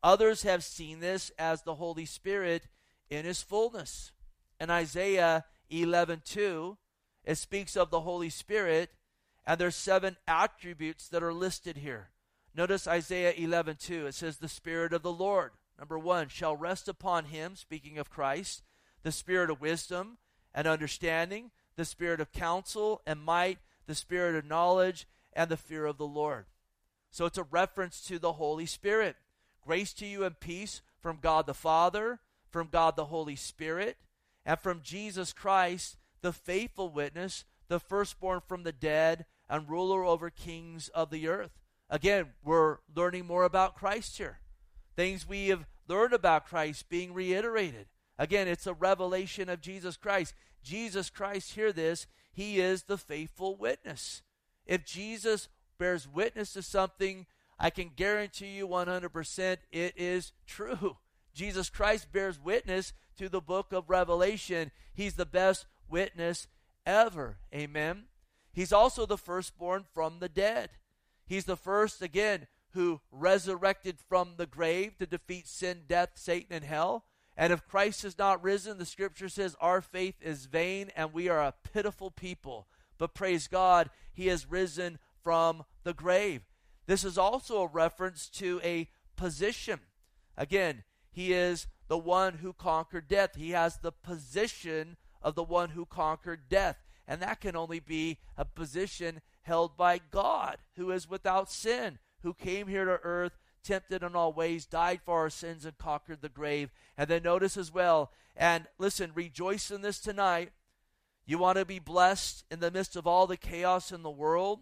[0.02, 2.68] Others have seen this as the Holy Spirit
[3.10, 4.12] in his fullness.
[4.60, 6.76] In Isaiah 11:2,
[7.24, 8.90] it speaks of the Holy Spirit
[9.46, 12.10] and there's seven attributes that are listed here.
[12.54, 14.06] Notice Isaiah 11:2.
[14.06, 18.10] It says, The Spirit of the Lord, number one, shall rest upon him, speaking of
[18.10, 18.62] Christ,
[19.02, 20.18] the Spirit of wisdom
[20.52, 25.86] and understanding, the Spirit of counsel and might, the Spirit of knowledge, and the fear
[25.86, 26.46] of the Lord.
[27.10, 29.16] So it's a reference to the Holy Spirit.
[29.60, 33.98] Grace to you and peace from God the Father, from God the Holy Spirit,
[34.46, 40.30] and from Jesus Christ, the faithful witness, the firstborn from the dead and ruler over
[40.30, 41.50] kings of the earth.
[41.90, 44.38] Again, we're learning more about Christ here.
[44.94, 47.86] Things we have learned about Christ being reiterated.
[48.18, 50.32] Again, it's a revelation of Jesus Christ.
[50.62, 54.22] Jesus Christ, hear this, he is the faithful witness.
[54.64, 57.26] If Jesus bears witness to something,
[57.58, 60.98] I can guarantee you 100% it is true.
[61.34, 64.70] Jesus Christ bears witness to the book of Revelation.
[64.94, 66.46] He's the best witness
[66.84, 67.38] ever.
[67.54, 68.04] Amen.
[68.52, 70.70] He's also the firstborn from the dead.
[71.26, 76.64] He's the first, again, who resurrected from the grave to defeat sin, death, Satan, and
[76.64, 77.04] hell.
[77.36, 81.28] And if Christ has not risen, the scripture says our faith is vain and we
[81.28, 82.66] are a pitiful people.
[82.98, 86.42] But praise God, he has risen from the grave.
[86.86, 89.80] This is also a reference to a position.
[90.36, 93.36] Again, he is the one who conquered death.
[93.36, 96.76] He has the position of the one who conquered death.
[97.08, 102.34] And that can only be a position held by God, who is without sin, who
[102.34, 106.28] came here to earth tempted in all ways, died for our sins, and conquered the
[106.28, 106.70] grave.
[106.96, 110.52] And then notice as well, and listen, rejoice in this tonight.
[111.26, 114.60] You want to be blessed in the midst of all the chaos in the world?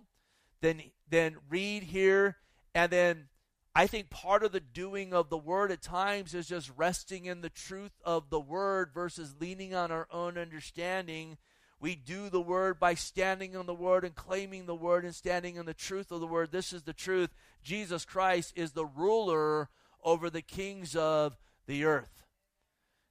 [0.62, 2.39] Then, then read here,
[2.75, 3.29] and then
[3.75, 7.41] I think part of the doing of the word at times is just resting in
[7.41, 11.39] the truth of the word versus leaning on our own understanding.
[11.81, 15.57] We do the word by standing on the word and claiming the word and standing
[15.57, 16.53] in the truth of the word.
[16.53, 17.31] This is the truth.
[17.64, 19.70] Jesus Christ is the ruler
[20.05, 22.22] over the kings of the earth.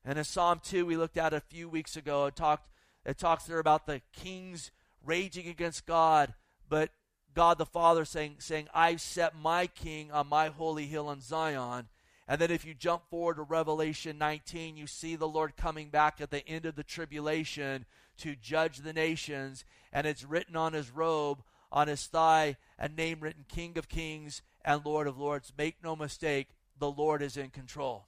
[0.06, 2.70] And in Psalm 2, we looked at a few weeks ago, it talked
[3.06, 4.72] it talks there about the kings
[5.06, 6.34] raging against God,
[6.70, 6.90] but
[7.34, 11.88] God the Father saying, saying, I've set my king on my holy hill in Zion.
[12.28, 16.22] And then if you jump forward to Revelation 19, you see the Lord coming back
[16.22, 17.86] at the end of the tribulation
[18.20, 19.66] to judge the nations.
[19.92, 24.42] And it's written on his robe, on his thigh, a name written King of Kings
[24.64, 25.52] and Lord of Lords.
[25.58, 28.08] Make no mistake, the Lord is in control.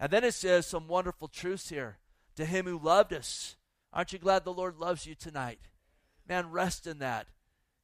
[0.00, 1.98] And then it says some wonderful truths here.
[2.36, 3.56] To him who loved us.
[3.92, 5.60] Aren't you glad the Lord loves you tonight?
[6.28, 7.28] Man, rest in that.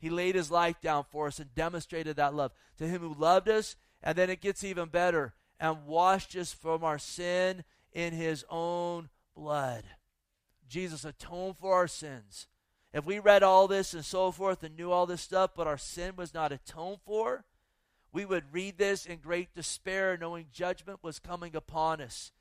[0.01, 2.53] He laid his life down for us and demonstrated that love.
[2.79, 6.83] To him who loved us, and then it gets even better, and washed us from
[6.83, 9.85] our sin in his own blood.
[10.69, 12.49] Jesus atoned for our sins.
[12.95, 15.79] If we read all this and so forth and knew all this stuff, but our
[15.79, 17.45] sin was not atoned for,
[18.13, 22.33] we would read this in great despair, knowing judgment was coming upon us.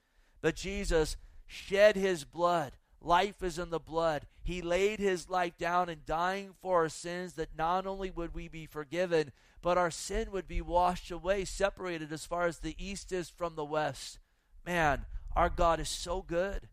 [0.41, 2.72] But Jesus shed his blood
[3.02, 4.28] Life is in the blood.
[4.43, 8.47] He laid his life down in dying for our sins that not only would we
[8.47, 9.32] be forgiven,
[9.62, 13.56] but our sin would be washed away, separated as far as the east is from
[13.56, 14.20] the west.
[14.66, 16.68] Man, our God is so good.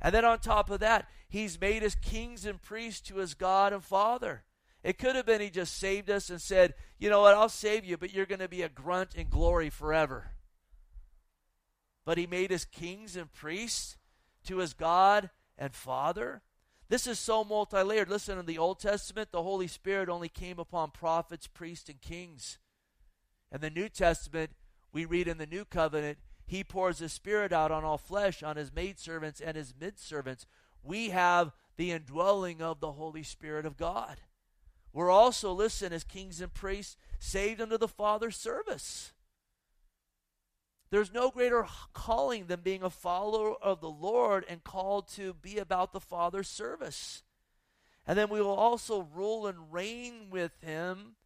[0.00, 3.72] And then on top of that, he's made us kings and priests to his God
[3.72, 4.42] and Father.
[4.82, 7.84] It could have been he just saved us and said, you know what, I'll save
[7.84, 10.32] you, but you're going to be a grunt in glory forever.
[12.04, 13.96] But he made us kings and priests
[14.46, 15.30] to his God
[15.62, 16.42] and Father.
[16.88, 18.10] This is so multi layered.
[18.10, 22.58] Listen, in the Old Testament, the Holy Spirit only came upon prophets, priests, and kings.
[23.52, 24.50] In the New Testament,
[24.92, 28.56] we read in the New Covenant, He pours His Spirit out on all flesh, on
[28.56, 30.46] His maidservants and His midservants.
[30.82, 34.16] We have the indwelling of the Holy Spirit of God.
[34.92, 39.12] We're also, listen, as kings and priests, saved unto the Father's service.
[40.92, 45.56] There's no greater calling than being a follower of the Lord and called to be
[45.56, 47.22] about the Father's service.
[48.06, 51.16] And then we will also rule and reign with him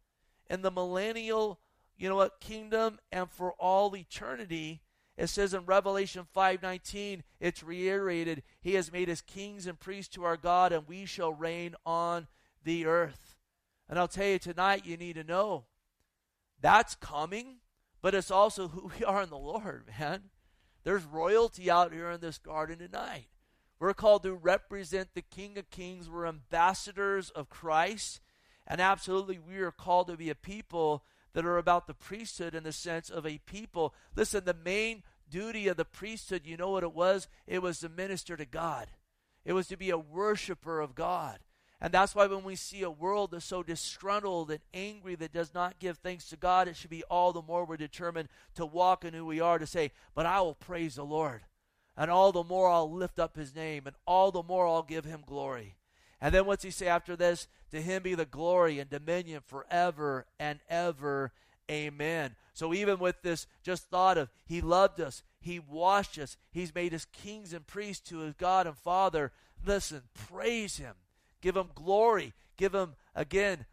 [0.49, 1.59] in the millennial,
[1.97, 4.83] you know what, kingdom and for all eternity.
[5.17, 10.23] It says in Revelation 5:19, it's reiterated, he has made us kings and priests to
[10.23, 12.27] our God and we shall reign on
[12.63, 13.35] the earth.
[13.89, 15.65] And I'll tell you tonight you need to know
[16.61, 17.57] that's coming
[18.07, 20.29] but it's also who we are in the Lord, man.
[20.85, 23.27] There's royalty out here in this garden tonight.
[23.81, 26.09] We're called to represent the King of Kings.
[26.09, 28.21] We're ambassadors of Christ.
[28.65, 31.03] And absolutely, we are called to be a people
[31.33, 33.93] that are about the priesthood in the sense of a people.
[34.15, 37.27] Listen, the main duty of the priesthood, you know what it was?
[37.45, 38.87] It was to minister to God,
[39.43, 41.39] it was to be a worshiper of God.
[41.79, 45.53] And that's why when we see a world that's so disgruntled and angry that does
[45.53, 49.05] not give thanks to God, it should be all the more we're determined to walk
[49.05, 51.41] in who we are to say, But I will praise the Lord.
[51.95, 55.05] And all the more I'll lift up his name, and all the more I'll give
[55.05, 55.75] him glory.
[56.19, 57.47] And then what's he say after this?
[57.71, 61.31] To him be the glory and dominion forever and ever.
[61.69, 62.35] Amen.
[62.53, 66.93] So even with this just thought of he loved us, he washed us, he's made
[66.93, 69.31] us kings and priests to his God and Father,
[69.63, 70.95] listen, praise him
[71.41, 72.33] Give him glory.
[72.57, 73.65] Give him, again,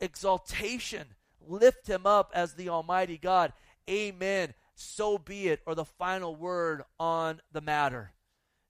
[0.00, 1.06] exaltation.
[1.46, 3.52] Lift him up as the Almighty God.
[3.88, 4.54] Amen.
[4.74, 8.12] So be it, or the final word on the matter.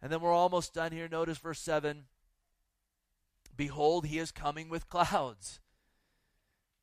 [0.01, 1.09] And then we're almost done here.
[1.09, 2.05] Notice verse 7
[3.57, 5.61] Behold, he is coming with clouds.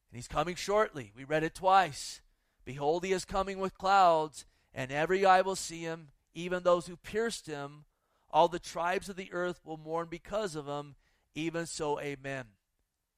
[0.09, 1.11] And he's coming shortly.
[1.15, 2.21] We read it twice.
[2.65, 6.95] Behold, he is coming with clouds, and every eye will see him, even those who
[6.95, 7.85] pierced him.
[8.31, 10.95] All the tribes of the earth will mourn because of him.
[11.39, 12.45] Even so, amen.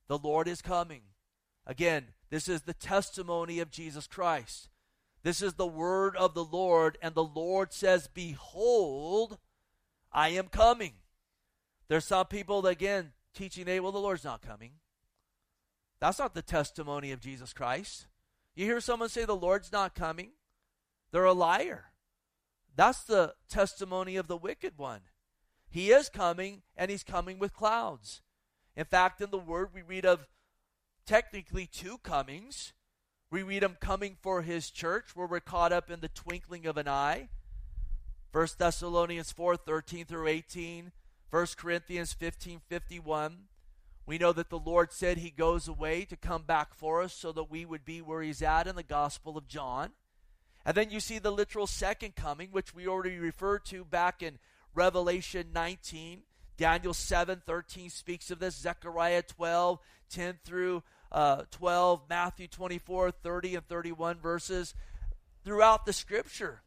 [0.08, 1.02] The Lord is coming.
[1.66, 4.70] Again, this is the testimony of Jesus Christ.
[5.24, 9.40] This is the word of the Lord, and the Lord says, Behold,
[10.12, 10.94] I am coming.
[11.88, 14.74] There's some people, again, teaching, hey, well, the Lord's not coming.
[16.00, 18.06] That's not the testimony of Jesus Christ.
[18.56, 20.32] You hear someone say the Lord's not coming,
[21.12, 21.86] they're a liar.
[22.76, 25.02] That's the testimony of the wicked one.
[25.72, 28.22] He is coming, and he's coming with clouds.
[28.76, 30.28] In fact, in the Word, we read of
[31.06, 32.74] technically two comings.
[33.32, 36.76] We read him coming for his church, where we're caught up in the twinkling of
[36.76, 37.30] an eye.
[38.34, 40.92] 1 Thessalonians 4 13 through 18,
[41.30, 43.38] 1 Corinthians 15 51.
[44.06, 47.32] We know that the Lord said he goes away to come back for us so
[47.32, 49.92] that we would be where he's at in the Gospel of John.
[50.66, 54.38] And then you see the literal second coming, which we already referred to back in
[54.74, 56.24] Revelation 19.
[56.58, 58.56] Daniel 7 13 speaks of this.
[58.56, 64.74] Zechariah 12 10 through uh, 12, Matthew 24 30 and 31 verses
[65.44, 66.62] throughout the scripture.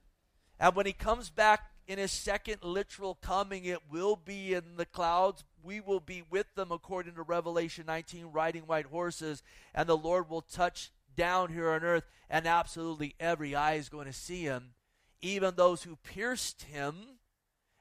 [0.59, 4.87] And when he comes back in his second literal coming, it will be in the
[4.87, 5.45] clouds.
[5.63, 9.43] We will be with them, according to Revelation 19, riding white horses,
[9.75, 14.07] and the Lord will touch down here on earth, and absolutely every eye is going
[14.07, 14.75] to see him,
[15.23, 17.14] even those who pierced him.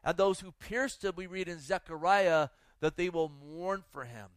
[0.04, 2.50] And those who pierced him, we read in Zechariah
[2.82, 4.28] that they will mourn for him.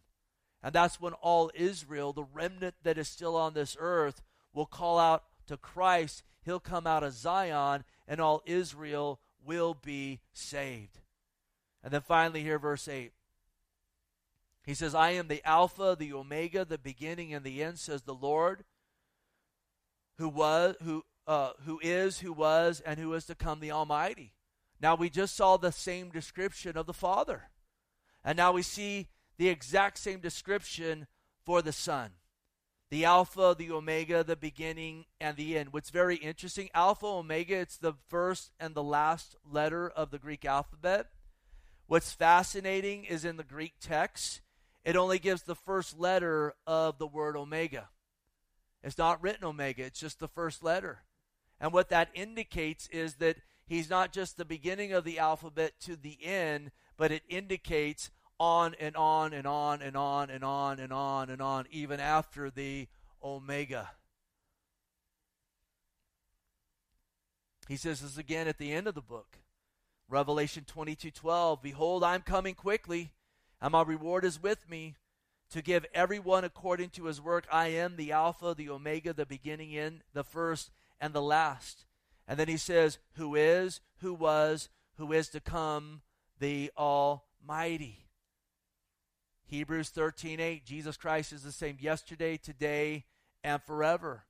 [0.62, 4.98] And that's when all Israel, the remnant that is still on this earth, will call
[4.98, 6.22] out to Christ.
[6.44, 11.00] He'll come out of Zion, and all Israel will be saved.
[11.82, 13.12] And then finally, here, verse 8.
[14.64, 18.14] He says, I am the Alpha, the Omega, the beginning and the end, says the
[18.14, 18.64] Lord,
[20.18, 24.32] who was, who, uh, who is, who was, and who is to come, the Almighty.
[24.80, 27.50] Now we just saw the same description of the Father.
[28.24, 29.08] And now we see
[29.38, 31.06] the exact same description
[31.44, 32.10] for the Son
[32.88, 35.72] the Alpha, the Omega, the beginning, and the end.
[35.72, 40.44] What's very interesting, Alpha, Omega, it's the first and the last letter of the Greek
[40.44, 41.08] alphabet.
[41.88, 44.40] What's fascinating is in the Greek text,
[44.84, 47.88] it only gives the first letter of the word Omega.
[48.84, 51.02] It's not written Omega, it's just the first letter.
[51.60, 55.96] And what that indicates is that he's not just the beginning of the alphabet to
[55.96, 60.92] the end, but it indicates on and on and on and on and on and
[60.92, 62.86] on and on, even after the
[63.22, 63.90] Omega.
[67.68, 69.38] He says this again at the end of the book.
[70.08, 71.62] Revelation 22 12.
[71.62, 73.12] Behold, I'm coming quickly,
[73.60, 74.94] and my reward is with me
[75.50, 77.46] to give everyone according to his work.
[77.50, 81.86] I am the Alpha, the Omega, the beginning in, the first, and the last.
[82.28, 86.02] And then he says, Who is, who was, who is to come,
[86.38, 88.06] the Almighty.
[89.46, 93.04] Hebrews 13:8 Jesus Christ is the same yesterday, today,
[93.44, 94.24] and forever.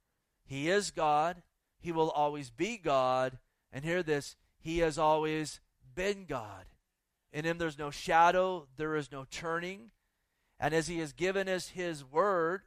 [0.44, 1.42] He is God.
[1.80, 3.38] He will always be God.
[3.72, 5.60] And hear this, he has always
[5.94, 6.66] been God.
[7.32, 9.90] In him there's no shadow, there is no turning.
[10.58, 12.62] And as he has given us his word,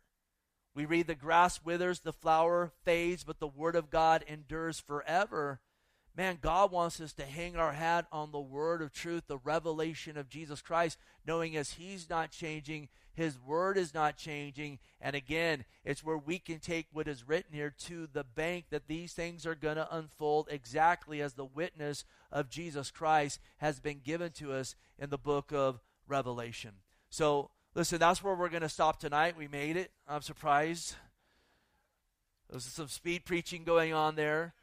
[0.79, 5.59] we read the grass withers, the flower fades, but the word of God endures forever.
[6.15, 10.17] Man, God wants us to hang our hat on the word of truth, the revelation
[10.17, 14.79] of Jesus Christ, knowing as He's not changing, His word is not changing.
[15.01, 18.87] And again, it's where we can take what is written here to the bank that
[18.87, 23.99] these things are going to unfold exactly as the witness of Jesus Christ has been
[24.01, 26.75] given to us in the book of Revelation.
[27.09, 29.35] So, listen, that's where we're going to stop tonight.
[29.37, 29.91] We made it.
[30.07, 30.95] I'm surprised.
[32.49, 34.53] There's some speed preaching going on there.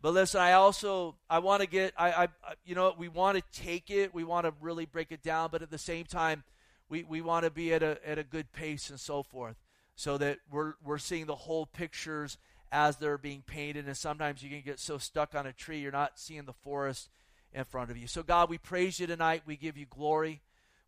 [0.00, 2.28] But listen, I also I want to get I, I
[2.64, 5.62] you know we want to take it, we want to really break it down, but
[5.62, 6.42] at the same time,
[6.88, 9.54] we, we want to be at a at a good pace and so forth,
[9.94, 12.36] so that we're we're seeing the whole pictures
[12.72, 13.86] as they're being painted.
[13.86, 17.08] And sometimes you can get so stuck on a tree, you're not seeing the forest
[17.52, 18.08] in front of you.
[18.08, 19.42] So God, we praise you tonight.
[19.46, 20.40] We give you glory.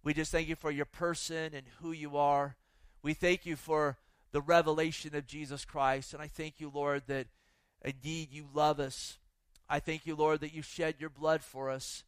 [0.05, 2.57] We just thank you for your person and who you are.
[3.03, 3.99] We thank you for
[4.31, 7.27] the revelation of Jesus Christ, and I thank you, Lord, that
[7.85, 9.19] Indeed, you love us.
[9.69, 12.03] I thank you, Lord, that you shed your blood for us.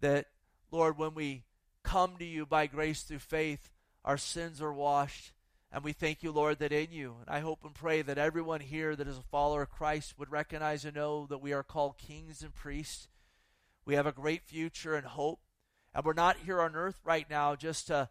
[0.00, 0.26] That,
[0.70, 1.44] Lord, when we
[1.84, 3.70] come to you by grace through faith,
[4.04, 5.32] our sins are washed.
[5.70, 8.60] And we thank you, Lord, that in you, and I hope and pray that everyone
[8.60, 11.98] here that is a follower of Christ would recognize and know that we are called
[11.98, 13.08] kings and priests.
[13.84, 15.40] We have a great future and hope.
[15.94, 18.08] And we're not here on earth right now just to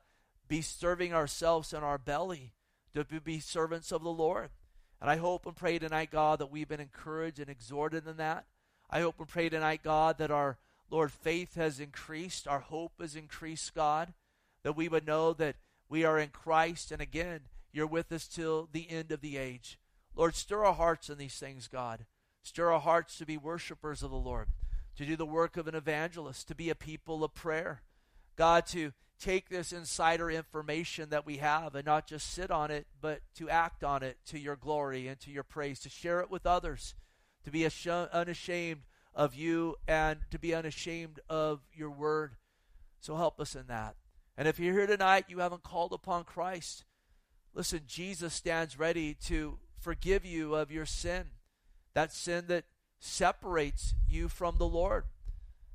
[0.47, 2.53] be serving ourselves in our belly,
[2.93, 4.49] to be servants of the Lord.
[5.01, 8.45] And I hope and pray tonight, God, that we've been encouraged and exhorted in that.
[8.89, 10.57] I hope and pray tonight, God, that our,
[10.89, 14.13] Lord, faith has increased, our hope has increased, God,
[14.63, 15.55] that we would know that
[15.89, 17.41] we are in Christ, and again,
[17.73, 19.77] you're with us till the end of the age.
[20.15, 22.05] Lord, stir our hearts in these things, God.
[22.43, 24.47] Stir our hearts to be worshipers of the Lord,
[24.97, 27.81] to do the work of an evangelist, to be a people of prayer.
[28.35, 32.85] God, to take this insider information that we have and not just sit on it,
[32.99, 36.29] but to act on it to your glory and to your praise, to share it
[36.29, 36.95] with others,
[37.43, 38.81] to be unashamed
[39.15, 42.35] of you and to be unashamed of your word.
[42.99, 43.95] So help us in that.
[44.37, 46.85] And if you're here tonight, you haven't called upon Christ,
[47.53, 51.25] listen, Jesus stands ready to forgive you of your sin.
[51.93, 52.65] That sin that
[53.03, 55.03] separates you from the Lord,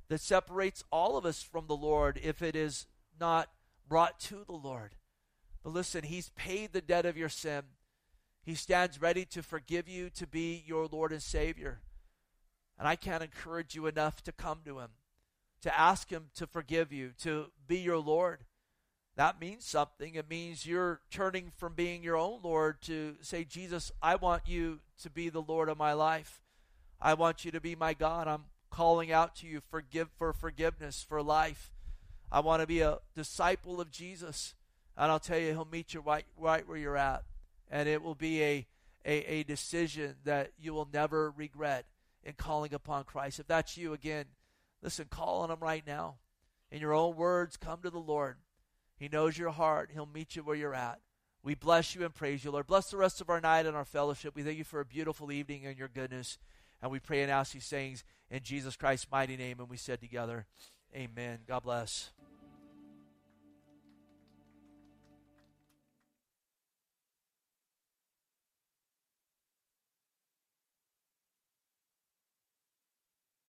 [0.08, 2.86] that separates all of us from the Lord if it is
[3.20, 3.50] not
[3.86, 4.92] brought to the Lord.
[5.62, 7.62] But listen, He's paid the debt of your sin.
[8.42, 11.80] He stands ready to forgive you, to be your Lord and Savior.
[12.78, 14.90] And I can't encourage you enough to come to Him,
[15.62, 18.44] to ask Him to forgive you, to be your Lord.
[19.16, 20.14] That means something.
[20.14, 24.78] It means you're turning from being your own Lord to say, Jesus, I want you
[25.02, 26.40] to be the Lord of my life.
[27.00, 28.26] I want you to be my God.
[28.26, 31.70] I'm calling out to you forgive for forgiveness, for life.
[32.30, 34.54] I want to be a disciple of Jesus.
[34.96, 37.22] And I'll tell you, he'll meet you right, right where you're at.
[37.70, 38.66] And it will be a,
[39.04, 41.86] a, a decision that you will never regret
[42.24, 43.38] in calling upon Christ.
[43.38, 44.24] If that's you, again,
[44.82, 46.16] listen, call on him right now.
[46.70, 48.36] In your own words, come to the Lord.
[48.98, 49.90] He knows your heart.
[49.92, 50.98] He'll meet you where you're at.
[51.42, 52.66] We bless you and praise you, Lord.
[52.66, 54.34] Bless the rest of our night and our fellowship.
[54.34, 56.36] We thank you for a beautiful evening and your goodness.
[56.82, 59.60] And we pray and ask these things in Jesus Christ's mighty name.
[59.60, 60.46] And we said together,
[60.94, 61.40] Amen.
[61.46, 62.10] God bless.